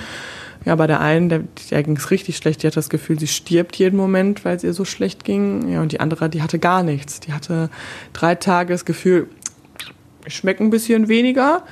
Ja, 0.65 0.75
bei 0.75 0.87
der 0.87 1.01
einen, 1.01 1.29
der, 1.29 1.45
der 1.71 1.83
ging 1.83 1.97
es 1.97 2.11
richtig 2.11 2.37
schlecht, 2.37 2.63
die 2.63 2.67
hat 2.67 2.77
das 2.77 2.91
Gefühl, 2.91 3.19
sie 3.19 3.29
stirbt 3.29 3.77
jeden 3.77 3.97
Moment, 3.97 4.45
weil 4.45 4.57
es 4.57 4.65
ihr 4.65 4.75
so 4.75 4.85
schlecht 4.85 5.25
ging. 5.25 5.69
Ja, 5.69 5.83
und 5.83 5.93
die 5.93 6.01
andere, 6.01 6.29
die 6.29 6.43
hatte 6.43 6.59
gar 6.59 6.83
nichts. 6.83 7.21
Die 7.21 7.33
hatte 7.33 7.71
drei 8.13 8.35
Tage 8.35 8.75
das 8.75 8.85
Gefühl, 8.85 9.29
ich 10.27 10.35
schmecke 10.35 10.63
ein 10.63 10.71
bisschen 10.71 11.09
weniger. 11.09 11.63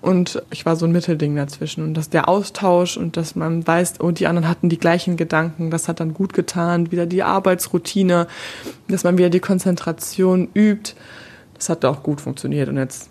Und 0.00 0.42
ich 0.50 0.66
war 0.66 0.74
so 0.74 0.84
ein 0.84 0.90
Mittelding 0.90 1.36
dazwischen. 1.36 1.84
Und 1.84 1.94
dass 1.94 2.10
der 2.10 2.28
Austausch 2.28 2.96
und 2.96 3.16
dass 3.16 3.36
man 3.36 3.64
weiß, 3.64 4.00
oh, 4.00 4.10
die 4.10 4.26
anderen 4.26 4.48
hatten 4.48 4.68
die 4.68 4.78
gleichen 4.78 5.16
Gedanken, 5.16 5.70
das 5.70 5.86
hat 5.86 6.00
dann 6.00 6.12
gut 6.12 6.32
getan. 6.32 6.90
Wieder 6.90 7.06
die 7.06 7.22
Arbeitsroutine, 7.22 8.26
dass 8.88 9.04
man 9.04 9.16
wieder 9.16 9.30
die 9.30 9.38
Konzentration 9.38 10.48
übt. 10.54 10.94
Das 11.62 11.68
hat 11.68 11.84
auch 11.84 12.02
gut 12.02 12.20
funktioniert 12.20 12.68
und 12.68 12.76
jetzt 12.76 13.08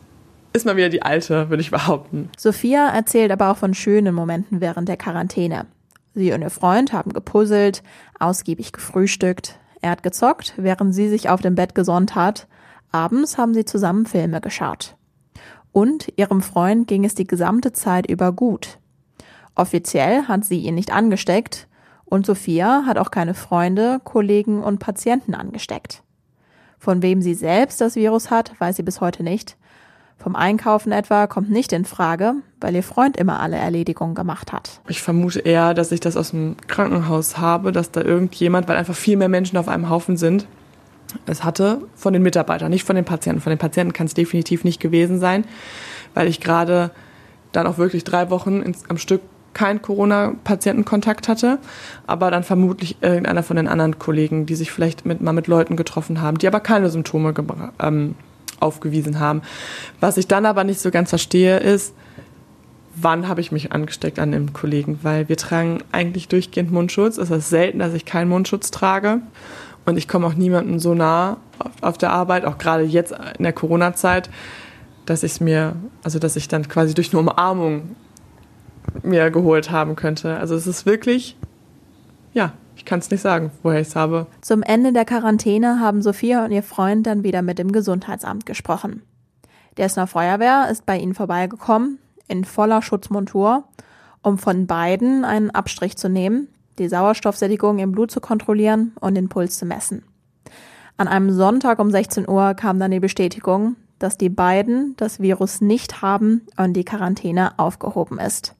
ist 0.51 0.65
mal 0.65 0.75
wieder 0.75 0.89
die 0.89 1.03
alte, 1.03 1.49
würde 1.49 1.61
ich 1.61 1.71
behaupten. 1.71 2.29
Sophia 2.37 2.89
erzählt 2.89 3.31
aber 3.31 3.49
auch 3.49 3.55
von 3.55 3.73
schönen 3.73 4.13
Momenten 4.13 4.59
während 4.59 4.89
der 4.89 4.97
Quarantäne. 4.97 5.67
Sie 6.15 6.33
und 6.33 6.41
ihr 6.41 6.49
Freund 6.49 6.91
haben 6.91 7.13
gepuzzelt, 7.13 7.81
ausgiebig 8.19 8.73
gefrühstückt. 8.73 9.57
Er 9.79 9.91
hat 9.91 10.03
gezockt, 10.03 10.55
während 10.57 10.93
sie 10.93 11.07
sich 11.07 11.29
auf 11.29 11.39
dem 11.39 11.55
Bett 11.55 11.75
gesonnt 11.75 12.13
hat. 12.13 12.49
Abends 12.91 13.37
haben 13.37 13.53
sie 13.53 13.63
zusammen 13.63 14.05
Filme 14.05 14.41
geschaut. 14.41 14.97
Und 15.71 16.11
ihrem 16.17 16.41
Freund 16.41 16.89
ging 16.89 17.05
es 17.05 17.15
die 17.15 17.27
gesamte 17.27 17.71
Zeit 17.71 18.05
über 18.11 18.33
gut. 18.33 18.79
Offiziell 19.55 20.23
hat 20.23 20.43
sie 20.43 20.59
ihn 20.59 20.75
nicht 20.75 20.91
angesteckt 20.91 21.69
und 22.03 22.25
Sophia 22.25 22.83
hat 22.85 22.97
auch 22.97 23.11
keine 23.11 23.33
Freunde, 23.33 24.01
Kollegen 24.03 24.61
und 24.61 24.79
Patienten 24.79 25.35
angesteckt. 25.35 26.03
Von 26.81 27.03
wem 27.03 27.21
sie 27.21 27.35
selbst 27.35 27.79
das 27.79 27.95
Virus 27.95 28.31
hat, 28.31 28.59
weiß 28.59 28.77
sie 28.77 28.81
bis 28.81 29.01
heute 29.01 29.21
nicht. 29.21 29.55
Vom 30.17 30.35
Einkaufen 30.35 30.91
etwa 30.91 31.27
kommt 31.27 31.51
nicht 31.51 31.73
in 31.73 31.85
Frage, 31.85 32.33
weil 32.59 32.73
ihr 32.73 32.81
Freund 32.81 33.17
immer 33.17 33.39
alle 33.39 33.57
Erledigungen 33.57 34.15
gemacht 34.15 34.51
hat. 34.51 34.81
Ich 34.87 34.99
vermute 34.99 35.41
eher, 35.41 35.75
dass 35.75 35.91
ich 35.91 35.99
das 35.99 36.17
aus 36.17 36.31
dem 36.31 36.57
Krankenhaus 36.65 37.37
habe, 37.37 37.71
dass 37.71 37.91
da 37.91 38.01
irgendjemand, 38.01 38.67
weil 38.67 38.77
einfach 38.77 38.95
viel 38.95 39.15
mehr 39.15 39.29
Menschen 39.29 39.57
auf 39.57 39.67
einem 39.67 39.91
Haufen 39.91 40.17
sind, 40.17 40.47
es 41.27 41.43
hatte 41.43 41.83
von 41.93 42.13
den 42.13 42.23
Mitarbeitern, 42.23 42.71
nicht 42.71 42.83
von 42.83 42.95
den 42.95 43.05
Patienten. 43.05 43.41
Von 43.41 43.51
den 43.51 43.59
Patienten 43.59 43.93
kann 43.93 44.07
es 44.07 44.15
definitiv 44.15 44.63
nicht 44.63 44.79
gewesen 44.79 45.19
sein, 45.19 45.45
weil 46.15 46.27
ich 46.27 46.39
gerade 46.39 46.89
dann 47.51 47.67
auch 47.67 47.77
wirklich 47.77 48.03
drei 48.03 48.31
Wochen 48.31 48.63
ins, 48.63 48.89
am 48.89 48.97
Stück 48.97 49.21
kein 49.53 49.81
Corona-Patientenkontakt 49.81 51.27
hatte, 51.27 51.59
aber 52.07 52.31
dann 52.31 52.43
vermutlich 52.43 52.97
irgendeiner 53.01 53.43
von 53.43 53.57
den 53.57 53.67
anderen 53.67 53.99
Kollegen, 53.99 54.45
die 54.45 54.55
sich 54.55 54.71
vielleicht 54.71 55.05
mit, 55.05 55.21
mal 55.21 55.33
mit 55.33 55.47
Leuten 55.47 55.75
getroffen 55.75 56.21
haben, 56.21 56.37
die 56.37 56.47
aber 56.47 56.59
keine 56.59 56.89
Symptome 56.89 57.33
ähm, 57.79 58.15
aufgewiesen 58.59 59.19
haben. 59.19 59.41
Was 59.99 60.17
ich 60.17 60.27
dann 60.27 60.45
aber 60.45 60.63
nicht 60.63 60.79
so 60.79 60.91
ganz 60.91 61.09
verstehe, 61.09 61.57
ist, 61.57 61.93
wann 62.95 63.27
habe 63.27 63.41
ich 63.41 63.51
mich 63.51 63.71
angesteckt 63.71 64.19
an 64.19 64.31
dem 64.31 64.53
Kollegen, 64.53 64.99
weil 65.03 65.29
wir 65.29 65.37
tragen 65.37 65.79
eigentlich 65.91 66.27
durchgehend 66.27 66.71
Mundschutz. 66.71 67.17
Es 67.17 67.31
ist 67.31 67.49
selten, 67.49 67.79
dass 67.79 67.93
ich 67.93 68.05
keinen 68.05 68.29
Mundschutz 68.29 68.71
trage 68.71 69.21
und 69.85 69.97
ich 69.97 70.07
komme 70.07 70.27
auch 70.27 70.33
niemandem 70.33 70.79
so 70.79 70.93
nah 70.93 71.37
auf 71.81 71.97
der 71.97 72.11
Arbeit, 72.11 72.45
auch 72.45 72.57
gerade 72.57 72.83
jetzt 72.83 73.13
in 73.37 73.43
der 73.43 73.53
Corona-Zeit, 73.53 74.29
dass 75.05 75.23
ich 75.23 75.41
mir, 75.41 75.75
also 76.03 76.19
dass 76.19 76.35
ich 76.35 76.47
dann 76.47 76.67
quasi 76.67 76.93
durch 76.93 77.11
eine 77.11 77.19
Umarmung 77.19 77.95
mir 79.03 79.31
geholt 79.31 79.71
haben 79.71 79.95
könnte. 79.95 80.37
Also 80.37 80.55
es 80.55 80.67
ist 80.67 80.85
wirklich, 80.85 81.37
ja, 82.33 82.53
ich 82.75 82.85
kann 82.85 82.99
es 82.99 83.11
nicht 83.11 83.21
sagen, 83.21 83.51
woher 83.63 83.81
ich 83.81 83.89
es 83.89 83.95
habe. 83.95 84.27
Zum 84.41 84.63
Ende 84.63 84.93
der 84.93 85.05
Quarantäne 85.05 85.79
haben 85.79 86.01
Sophia 86.01 86.45
und 86.45 86.51
ihr 86.51 86.63
Freund 86.63 87.05
dann 87.05 87.23
wieder 87.23 87.41
mit 87.41 87.59
dem 87.59 87.71
Gesundheitsamt 87.71 88.45
gesprochen. 88.45 89.03
Der 89.77 89.85
Essener 89.85 90.07
Feuerwehr 90.07 90.67
ist 90.69 90.85
bei 90.85 90.97
ihnen 90.97 91.13
vorbeigekommen, 91.13 91.99
in 92.27 92.43
voller 92.43 92.81
Schutzmontur, 92.81 93.65
um 94.21 94.37
von 94.37 94.67
beiden 94.67 95.25
einen 95.25 95.51
Abstrich 95.51 95.97
zu 95.97 96.09
nehmen, 96.09 96.47
die 96.77 96.87
Sauerstoffsättigung 96.87 97.79
im 97.79 97.91
Blut 97.91 98.11
zu 98.11 98.21
kontrollieren 98.21 98.93
und 98.99 99.15
den 99.15 99.29
Puls 99.29 99.57
zu 99.57 99.65
messen. 99.65 100.03
An 100.97 101.07
einem 101.07 101.31
Sonntag 101.31 101.79
um 101.79 101.89
16 101.89 102.27
Uhr 102.27 102.53
kam 102.53 102.79
dann 102.79 102.91
die 102.91 102.99
Bestätigung, 102.99 103.75
dass 103.99 104.17
die 104.17 104.29
beiden 104.29 104.95
das 104.97 105.19
Virus 105.19 105.61
nicht 105.61 106.01
haben 106.01 106.47
und 106.57 106.73
die 106.73 106.85
Quarantäne 106.85 107.57
aufgehoben 107.57 108.19
ist. 108.19 108.55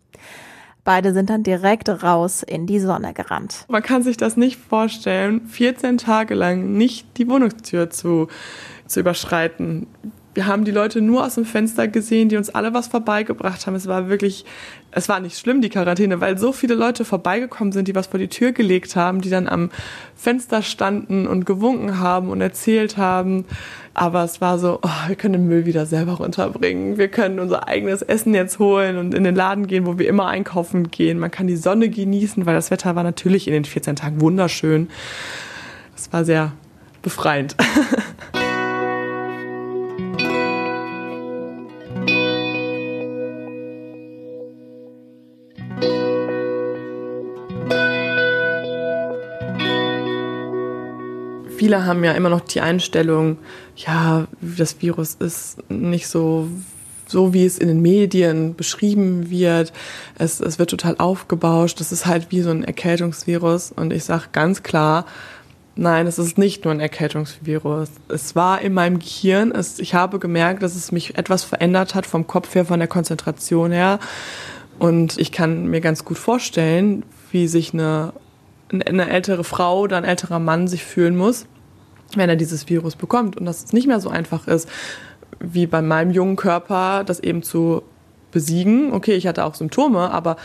Beide 0.83 1.13
sind 1.13 1.29
dann 1.29 1.43
direkt 1.43 1.89
raus 1.89 2.41
in 2.41 2.65
die 2.65 2.79
Sonne 2.79 3.13
gerannt. 3.13 3.65
Man 3.67 3.83
kann 3.83 4.01
sich 4.01 4.17
das 4.17 4.35
nicht 4.35 4.59
vorstellen, 4.59 5.45
14 5.45 5.99
Tage 5.99 6.33
lang 6.33 6.73
nicht 6.73 7.17
die 7.17 7.29
Wohnungstür 7.29 7.91
zu, 7.91 8.27
zu 8.87 8.99
überschreiten 8.99 9.87
wir 10.33 10.47
haben 10.47 10.63
die 10.63 10.71
Leute 10.71 11.01
nur 11.01 11.25
aus 11.25 11.35
dem 11.35 11.45
Fenster 11.45 11.87
gesehen, 11.87 12.29
die 12.29 12.37
uns 12.37 12.49
alle 12.49 12.73
was 12.73 12.87
vorbeigebracht 12.87 13.67
haben. 13.67 13.75
Es 13.75 13.87
war 13.87 14.07
wirklich, 14.07 14.45
es 14.91 15.09
war 15.09 15.19
nicht 15.19 15.37
schlimm, 15.37 15.61
die 15.61 15.69
Quarantäne, 15.69 16.21
weil 16.21 16.37
so 16.37 16.53
viele 16.53 16.75
Leute 16.75 17.03
vorbeigekommen 17.03 17.73
sind, 17.73 17.87
die 17.87 17.95
was 17.95 18.07
vor 18.07 18.19
die 18.19 18.29
Tür 18.29 18.53
gelegt 18.53 18.95
haben, 18.95 19.19
die 19.21 19.29
dann 19.29 19.49
am 19.49 19.71
Fenster 20.15 20.61
standen 20.61 21.27
und 21.27 21.45
gewunken 21.45 21.99
haben 21.99 22.29
und 22.29 22.39
erzählt 22.39 22.95
haben. 22.95 23.45
Aber 23.93 24.23
es 24.23 24.39
war 24.39 24.57
so, 24.57 24.79
oh, 24.81 25.07
wir 25.07 25.15
können 25.15 25.33
den 25.33 25.47
Müll 25.47 25.65
wieder 25.65 25.85
selber 25.85 26.13
runterbringen. 26.13 26.97
Wir 26.97 27.09
können 27.09 27.39
unser 27.39 27.67
eigenes 27.67 28.01
Essen 28.01 28.33
jetzt 28.33 28.57
holen 28.57 28.97
und 28.97 29.13
in 29.13 29.23
den 29.23 29.35
Laden 29.35 29.67
gehen, 29.67 29.85
wo 29.85 29.99
wir 29.99 30.07
immer 30.07 30.27
einkaufen 30.27 30.91
gehen. 30.91 31.19
Man 31.19 31.31
kann 31.31 31.47
die 31.47 31.57
Sonne 31.57 31.89
genießen, 31.89 32.45
weil 32.45 32.55
das 32.55 32.71
Wetter 32.71 32.95
war 32.95 33.03
natürlich 33.03 33.47
in 33.47 33.53
den 33.53 33.65
14 33.65 33.97
Tagen 33.97 34.21
wunderschön. 34.21 34.89
Es 35.95 36.11
war 36.13 36.23
sehr 36.23 36.53
befreiend. 37.01 37.55
viele 51.61 51.85
haben 51.85 52.03
ja 52.03 52.13
immer 52.13 52.29
noch 52.29 52.41
die 52.41 52.59
Einstellung, 52.59 53.37
ja, 53.75 54.25
das 54.41 54.81
Virus 54.81 55.13
ist 55.13 55.57
nicht 55.69 56.07
so 56.07 56.47
so 57.05 57.35
wie 57.35 57.45
es 57.45 57.59
in 57.59 57.67
den 57.67 57.83
Medien 57.83 58.55
beschrieben 58.55 59.29
wird. 59.29 59.71
Es, 60.17 60.39
es 60.39 60.57
wird 60.57 60.71
total 60.71 60.95
aufgebauscht. 60.97 61.79
Das 61.79 61.91
ist 61.91 62.07
halt 62.07 62.31
wie 62.31 62.41
so 62.41 62.49
ein 62.49 62.63
Erkältungsvirus. 62.63 63.73
Und 63.75 63.93
ich 63.93 64.05
sage 64.05 64.23
ganz 64.31 64.63
klar, 64.63 65.05
nein, 65.75 66.07
es 66.07 66.17
ist 66.17 66.39
nicht 66.39 66.63
nur 66.63 66.73
ein 66.73 66.79
Erkältungsvirus. 66.79 67.89
Es 68.07 68.35
war 68.35 68.61
in 68.61 68.73
meinem 68.73 68.97
Gehirn. 68.97 69.51
Es, 69.51 69.77
ich 69.77 69.93
habe 69.93 70.17
gemerkt, 70.17 70.63
dass 70.63 70.75
es 70.75 70.91
mich 70.91 71.15
etwas 71.15 71.43
verändert 71.43 71.93
hat 71.93 72.07
vom 72.07 72.25
Kopf 72.25 72.55
her, 72.55 72.65
von 72.65 72.79
der 72.79 72.87
Konzentration 72.87 73.71
her. 73.71 73.99
Und 74.79 75.19
ich 75.19 75.31
kann 75.31 75.67
mir 75.67 75.81
ganz 75.81 76.05
gut 76.05 76.17
vorstellen, 76.17 77.03
wie 77.31 77.47
sich 77.47 77.73
eine, 77.73 78.13
eine 78.71 79.09
ältere 79.09 79.43
Frau 79.43 79.81
oder 79.81 79.97
ein 79.97 80.03
älterer 80.03 80.39
Mann 80.39 80.67
sich 80.67 80.83
fühlen 80.83 81.15
muss, 81.15 81.45
wenn 82.15 82.29
er 82.29 82.35
dieses 82.35 82.69
Virus 82.69 82.95
bekommt 82.95 83.37
und 83.37 83.45
dass 83.45 83.63
es 83.63 83.73
nicht 83.73 83.87
mehr 83.87 83.99
so 83.99 84.09
einfach 84.09 84.47
ist, 84.47 84.69
wie 85.39 85.65
bei 85.67 85.81
meinem 85.81 86.11
jungen 86.11 86.35
Körper, 86.35 87.03
das 87.03 87.19
eben 87.19 87.43
zu 87.43 87.83
besiegen. 88.31 88.93
Okay, 88.93 89.13
ich 89.13 89.27
hatte 89.27 89.43
auch 89.43 89.55
Symptome, 89.55 90.11
aber 90.11 90.37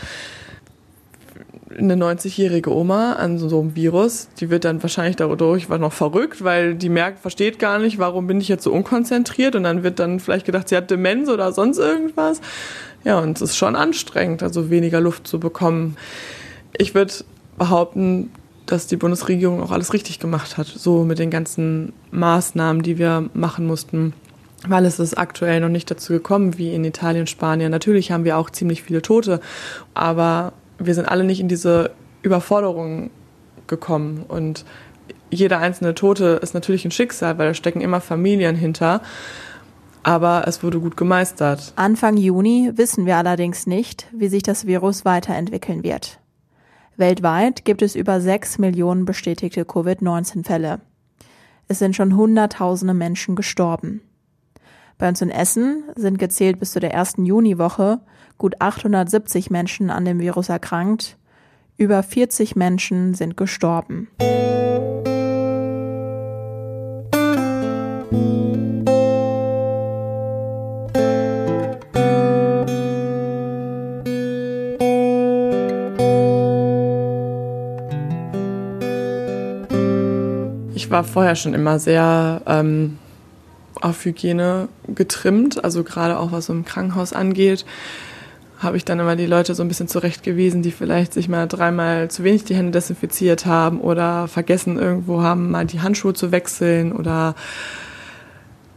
eine 1.77 1.95
90-jährige 1.95 2.73
Oma 2.73 3.13
an 3.13 3.37
so 3.37 3.59
einem 3.59 3.75
Virus, 3.75 4.29
die 4.39 4.49
wird 4.49 4.65
dann 4.65 4.81
wahrscheinlich 4.81 5.17
dadurch 5.17 5.69
noch 5.69 5.93
verrückt, 5.93 6.43
weil 6.43 6.75
die 6.75 6.89
merkt, 6.89 7.19
versteht 7.19 7.59
gar 7.59 7.77
nicht, 7.77 7.99
warum 7.99 8.25
bin 8.25 8.41
ich 8.41 8.47
jetzt 8.47 8.63
so 8.63 8.71
unkonzentriert 8.71 9.55
und 9.55 9.63
dann 9.63 9.83
wird 9.83 9.99
dann 9.99 10.19
vielleicht 10.19 10.45
gedacht, 10.45 10.69
sie 10.69 10.77
hat 10.77 10.89
Demenz 10.89 11.29
oder 11.29 11.51
sonst 11.51 11.77
irgendwas. 11.77 12.41
Ja, 13.03 13.19
und 13.19 13.37
es 13.37 13.41
ist 13.51 13.57
schon 13.57 13.75
anstrengend, 13.75 14.41
also 14.41 14.69
weniger 14.69 14.99
Luft 14.99 15.27
zu 15.27 15.39
bekommen. 15.39 15.97
Ich 16.77 16.95
würde 16.95 17.13
behaupten, 17.57 18.31
dass 18.65 18.87
die 18.87 18.97
Bundesregierung 18.97 19.61
auch 19.61 19.71
alles 19.71 19.93
richtig 19.93 20.19
gemacht 20.19 20.57
hat, 20.57 20.67
so 20.67 21.03
mit 21.03 21.19
den 21.19 21.29
ganzen 21.29 21.93
Maßnahmen, 22.11 22.83
die 22.83 22.97
wir 22.97 23.29
machen 23.33 23.65
mussten. 23.65 24.13
Weil 24.67 24.85
es 24.85 24.99
ist 24.99 25.17
aktuell 25.17 25.59
noch 25.59 25.69
nicht 25.69 25.89
dazu 25.89 26.13
gekommen 26.13 26.57
wie 26.57 26.73
in 26.73 26.83
Italien, 26.83 27.27
Spanien. 27.27 27.71
Natürlich 27.71 28.11
haben 28.11 28.25
wir 28.25 28.37
auch 28.37 28.49
ziemlich 28.49 28.83
viele 28.83 29.01
Tote, 29.01 29.39
aber 29.93 30.53
wir 30.79 30.95
sind 30.95 31.05
alle 31.05 31.23
nicht 31.23 31.39
in 31.39 31.47
diese 31.47 31.91
Überforderung 32.23 33.11
gekommen. 33.67 34.25
Und 34.27 34.65
jeder 35.29 35.59
einzelne 35.59 35.93
Tote 35.93 36.39
ist 36.41 36.53
natürlich 36.53 36.85
ein 36.85 36.91
Schicksal, 36.91 37.37
weil 37.37 37.49
da 37.49 37.53
stecken 37.53 37.81
immer 37.81 38.01
Familien 38.01 38.55
hinter. 38.55 39.01
Aber 40.03 40.47
es 40.47 40.63
wurde 40.63 40.79
gut 40.79 40.97
gemeistert. 40.97 41.73
Anfang 41.75 42.17
Juni 42.17 42.71
wissen 42.75 43.05
wir 43.05 43.17
allerdings 43.17 43.67
nicht, 43.67 44.07
wie 44.11 44.29
sich 44.29 44.41
das 44.41 44.65
Virus 44.65 45.05
weiterentwickeln 45.05 45.83
wird. 45.83 46.19
Weltweit 46.97 47.63
gibt 47.63 47.83
es 47.83 47.95
über 47.95 48.19
sechs 48.19 48.57
Millionen 48.57 49.05
bestätigte 49.05 49.65
Covid-19-Fälle. 49.65 50.81
Es 51.67 51.77
sind 51.77 51.95
schon 51.95 52.15
Hunderttausende 52.15 52.95
Menschen 52.95 53.35
gestorben. 53.35 54.01
Bei 54.97 55.07
uns 55.07 55.21
in 55.21 55.29
Essen 55.29 55.83
sind 55.95 56.17
gezählt 56.17 56.59
bis 56.59 56.71
zu 56.71 56.79
der 56.79 56.93
ersten 56.93 57.23
Juniwoche 57.23 57.99
gut 58.39 58.59
870 58.61 59.51
Menschen 59.51 59.91
an 59.91 60.05
dem 60.05 60.19
Virus 60.19 60.49
erkrankt. 60.49 61.17
Über 61.77 62.01
40 62.01 62.55
Menschen 62.55 63.13
sind 63.13 63.37
gestorben. 63.37 64.07
War 80.97 81.03
vorher 81.03 81.35
schon 81.35 81.53
immer 81.53 81.77
sehr 81.77 82.41
ähm, 82.47 82.97
auf 83.79 84.03
Hygiene 84.03 84.67
getrimmt, 84.87 85.63
also 85.63 85.83
gerade 85.83 86.17
auch 86.17 86.31
was 86.31 86.49
im 86.49 86.65
Krankenhaus 86.65 87.13
angeht, 87.13 87.65
habe 88.57 88.77
ich 88.77 88.85
dann 88.85 88.99
immer 88.99 89.15
die 89.15 89.27
Leute 89.27 89.53
so 89.53 89.61
ein 89.61 89.67
bisschen 89.67 89.87
zurechtgewiesen, 89.87 90.63
die 90.63 90.71
vielleicht 90.71 91.13
sich 91.13 91.29
mal 91.29 91.47
dreimal 91.47 92.09
zu 92.09 92.23
wenig 92.23 92.45
die 92.45 92.55
Hände 92.55 92.71
desinfiziert 92.71 93.45
haben 93.45 93.79
oder 93.79 94.27
vergessen 94.27 94.79
irgendwo 94.79 95.21
haben, 95.21 95.51
mal 95.51 95.67
die 95.67 95.81
Handschuhe 95.81 96.15
zu 96.15 96.31
wechseln 96.31 96.91
oder 96.91 97.35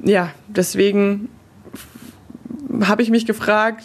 ja, 0.04 0.30
deswegen 0.46 1.30
habe 2.82 3.00
ich 3.00 3.08
mich 3.08 3.24
gefragt, 3.24 3.82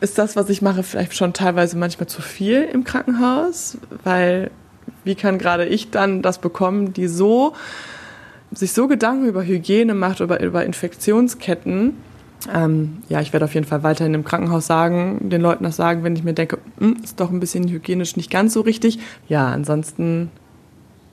ist 0.00 0.16
das, 0.16 0.36
was 0.36 0.48
ich 0.48 0.62
mache, 0.62 0.84
vielleicht 0.84 1.16
schon 1.16 1.32
teilweise 1.32 1.76
manchmal 1.76 2.06
zu 2.06 2.22
viel 2.22 2.62
im 2.62 2.84
Krankenhaus, 2.84 3.78
weil 4.04 4.52
wie 5.04 5.14
kann 5.14 5.38
gerade 5.38 5.66
ich 5.66 5.90
dann 5.90 6.22
das 6.22 6.38
bekommen, 6.38 6.92
die 6.92 7.08
so 7.08 7.54
sich 8.52 8.72
so 8.72 8.88
Gedanken 8.88 9.26
über 9.26 9.44
Hygiene 9.44 9.94
macht, 9.94 10.20
über, 10.20 10.40
über 10.40 10.64
Infektionsketten. 10.64 11.96
Ähm, 12.54 12.98
ja, 13.08 13.20
ich 13.20 13.32
werde 13.32 13.44
auf 13.44 13.54
jeden 13.54 13.66
Fall 13.66 13.82
weiterhin 13.82 14.14
im 14.14 14.24
Krankenhaus 14.24 14.66
sagen, 14.66 15.28
den 15.28 15.42
Leuten 15.42 15.64
das 15.64 15.76
sagen, 15.76 16.04
wenn 16.04 16.16
ich 16.16 16.24
mir 16.24 16.34
denke, 16.34 16.58
hm, 16.78 16.96
ist 17.02 17.20
doch 17.20 17.30
ein 17.30 17.40
bisschen 17.40 17.68
hygienisch 17.68 18.16
nicht 18.16 18.30
ganz 18.30 18.54
so 18.54 18.60
richtig. 18.60 19.00
Ja, 19.28 19.48
ansonsten, 19.48 20.30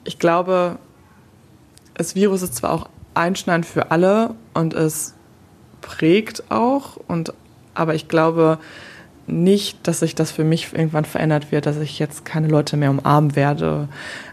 ich 0.04 0.20
glaube, 0.20 0.78
das 1.96 2.16
Virus 2.16 2.42
ist 2.42 2.56
zwar 2.56 2.72
auch 2.72 2.90
einschneidend 3.16 3.66
für 3.66 3.92
alle 3.92 4.36
und 4.54 4.74
es 4.74 5.16
prägt 5.82 6.52
auch, 6.52 6.98
und, 7.08 7.34
aber 7.74 7.96
ich 7.96 8.08
glaube, 8.08 8.60
nicht, 9.28 9.88
dass 9.88 10.00
sich 10.00 10.16
das 10.16 10.32
für 10.32 10.44
mich 10.44 10.74
irgendwann 10.74 11.06
verändert 11.06 11.52
wird, 11.52 11.66
dass 11.66 11.78
ich 11.78 12.00
jetzt 12.00 12.26
keine 12.26 12.48
Leute 12.48 12.78
mehr 12.78 12.92
umarmen 12.92 13.36
werde. 13.36 13.88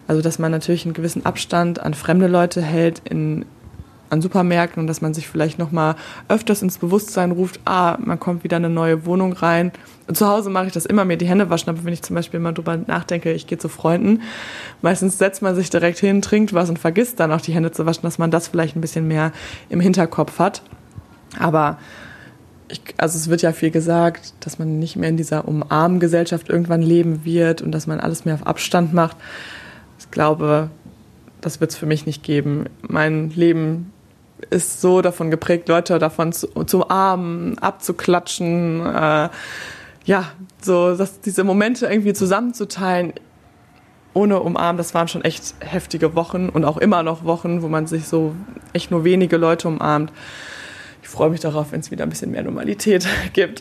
Also 0.07 0.21
dass 0.23 0.39
man 0.39 0.51
natürlich 0.51 0.85
einen 0.85 0.95
gewissen 0.95 1.25
Abstand 1.25 1.81
an 1.81 1.95
fremde 1.95 2.27
Leute 2.27 2.61
hält 2.61 3.01
in 3.09 3.45
an 4.13 4.21
Supermärkten 4.21 4.79
und 4.79 4.87
dass 4.89 5.01
man 5.01 5.15
sich 5.15 5.27
vielleicht 5.27 5.59
noch 5.59 5.73
mal 5.73 5.97
öfters 6.29 6.61
ins 6.61 6.77
Bewusstsein 6.77 7.31
ruft, 7.31 7.61
ah, 7.65 7.97
man 7.99 8.21
kommt 8.21 8.45
wieder 8.45 8.59
in 8.59 8.67
eine 8.67 8.75
neue 8.75 9.07
Wohnung 9.07 9.33
rein. 9.33 9.73
Zu 10.13 10.29
Hause 10.29 10.51
mache 10.51 10.67
ich 10.67 10.75
das 10.75 10.85
immer, 10.85 11.07
mir 11.07 11.17
die 11.17 11.27
Hände 11.27 11.49
waschen, 11.49 11.71
aber 11.71 11.83
wenn 11.85 11.95
ich 11.95 12.03
zum 12.03 12.15
Beispiel 12.15 12.39
mal 12.39 12.53
drüber 12.53 12.77
nachdenke, 12.77 13.33
ich 13.33 13.47
gehe 13.47 13.57
zu 13.57 13.71
Freunden, 13.71 14.21
meistens 14.83 15.17
setzt 15.17 15.41
man 15.41 15.55
sich 15.55 15.71
direkt 15.71 15.99
hin, 15.99 16.21
trinkt 16.21 16.53
was 16.53 16.69
und 16.69 16.79
vergisst 16.79 17.21
dann 17.21 17.33
auch 17.33 17.41
die 17.41 17.55
Hände 17.55 17.73
zu 17.73 17.87
waschen, 17.87 18.03
dass 18.03 18.19
man 18.19 18.31
das 18.31 18.49
vielleicht 18.49 18.77
ein 18.77 18.83
bisschen 18.83 19.09
mehr 19.09 19.33
im 19.71 19.81
Hinterkopf 19.81 20.39
hat. 20.39 20.61
Aber 21.39 21.79
ich, 22.73 22.81
also 22.97 23.19
es 23.19 23.29
wird 23.29 23.43
ja 23.43 23.53
viel 23.53 23.71
gesagt, 23.71 24.33
dass 24.41 24.59
man 24.59 24.79
nicht 24.79 24.97
mehr 24.97 25.11
in 25.11 25.17
dieser 25.17 25.47
Umarmgesellschaft 25.47 26.49
irgendwann 26.49 26.83
leben 26.83 27.25
wird 27.25 27.61
und 27.63 27.71
dass 27.71 27.87
man 27.87 28.01
alles 28.01 28.25
mehr 28.25 28.35
auf 28.35 28.47
Abstand 28.47 28.95
macht. 28.95 29.17
Ich 29.99 30.11
glaube, 30.11 30.71
das 31.41 31.61
wird 31.61 31.71
es 31.71 31.77
für 31.77 31.87
mich 31.87 32.07
nicht 32.07 32.23
geben. 32.23 32.65
Mein 32.81 33.31
Leben 33.31 33.93
ist 34.51 34.81
so 34.81 35.03
davon 35.03 35.31
geprägt, 35.31 35.69
Leute 35.69 35.99
davon 35.99 36.33
zu, 36.33 36.49
zu 36.65 36.83
umarmen, 36.83 37.59
abzuklatschen, 37.59 38.85
äh, 38.87 39.29
ja, 40.05 40.25
so 40.61 40.97
dass 40.97 41.21
diese 41.21 41.45
Momente 41.45 41.87
irgendwie 41.87 42.15
zusammenzuteilen. 42.15 43.13
Ohne 44.15 44.41
Umarmen, 44.41 44.77
das 44.77 44.95
waren 44.95 45.09
schon 45.09 45.25
echt 45.25 45.55
heftige 45.61 46.15
Wochen 46.15 46.49
und 46.49 46.65
auch 46.65 46.77
immer 46.77 47.03
noch 47.03 47.25
Wochen, 47.25 47.63
wo 47.63 47.69
man 47.69 47.87
sich 47.87 48.07
so 48.07 48.35
echt 48.73 48.91
nur 48.91 49.05
wenige 49.05 49.37
Leute 49.37 49.69
umarmt 49.69 50.13
freue 51.13 51.31
mich 51.31 51.41
darauf, 51.41 51.73
wenn 51.73 51.81
es 51.81 51.91
wieder 51.91 52.05
ein 52.05 52.11
bisschen 52.11 52.31
mehr 52.31 52.43
Normalität 52.43 53.07
gibt. 53.33 53.61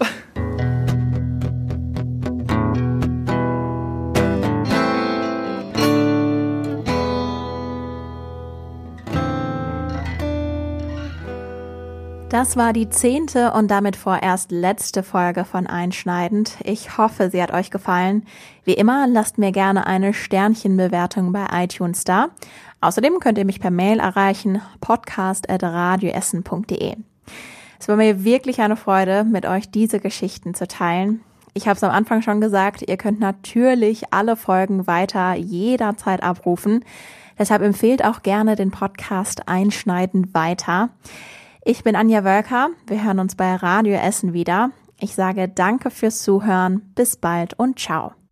Das 12.29 12.55
war 12.55 12.71
die 12.71 12.87
zehnte 12.87 13.51
und 13.51 13.69
damit 13.69 13.97
vorerst 13.97 14.53
letzte 14.53 15.03
Folge 15.03 15.43
von 15.43 15.67
Einschneidend. 15.67 16.55
Ich 16.63 16.97
hoffe, 16.97 17.29
sie 17.29 17.43
hat 17.43 17.51
euch 17.51 17.71
gefallen. 17.71 18.23
Wie 18.63 18.71
immer, 18.73 19.05
lasst 19.05 19.37
mir 19.37 19.51
gerne 19.51 19.85
eine 19.85 20.13
Sternchenbewertung 20.13 21.33
bei 21.33 21.45
iTunes 21.51 22.05
da. 22.05 22.29
Außerdem 22.79 23.19
könnt 23.19 23.37
ihr 23.37 23.43
mich 23.43 23.59
per 23.59 23.69
Mail 23.69 23.99
erreichen, 23.99 24.61
podcast.radioessen.de. 24.79 27.10
Es 27.79 27.87
war 27.87 27.95
mir 27.95 28.23
wirklich 28.23 28.61
eine 28.61 28.75
Freude, 28.75 29.23
mit 29.23 29.45
euch 29.45 29.71
diese 29.71 29.99
Geschichten 29.99 30.53
zu 30.53 30.67
teilen. 30.67 31.21
Ich 31.53 31.67
habe 31.67 31.75
es 31.75 31.83
am 31.83 31.91
Anfang 31.91 32.21
schon 32.21 32.39
gesagt, 32.39 32.83
ihr 32.87 32.97
könnt 32.97 33.19
natürlich 33.19 34.13
alle 34.13 34.35
Folgen 34.35 34.87
weiter 34.87 35.33
jederzeit 35.35 36.23
abrufen. 36.23 36.85
Deshalb 37.37 37.61
empfehlt 37.61 38.05
auch 38.05 38.21
gerne 38.21 38.55
den 38.55 38.71
Podcast 38.71 39.47
Einschneidend 39.47 40.33
weiter. 40.33 40.89
Ich 41.65 41.83
bin 41.83 41.95
Anja 41.95 42.23
Wölker. 42.23 42.69
Wir 42.87 43.03
hören 43.03 43.19
uns 43.19 43.35
bei 43.35 43.55
Radio 43.55 43.95
Essen 43.95 44.33
wieder. 44.33 44.71
Ich 44.99 45.15
sage 45.15 45.49
danke 45.49 45.89
fürs 45.89 46.21
Zuhören. 46.21 46.93
Bis 46.95 47.17
bald 47.17 47.57
und 47.57 47.79
ciao. 47.79 48.13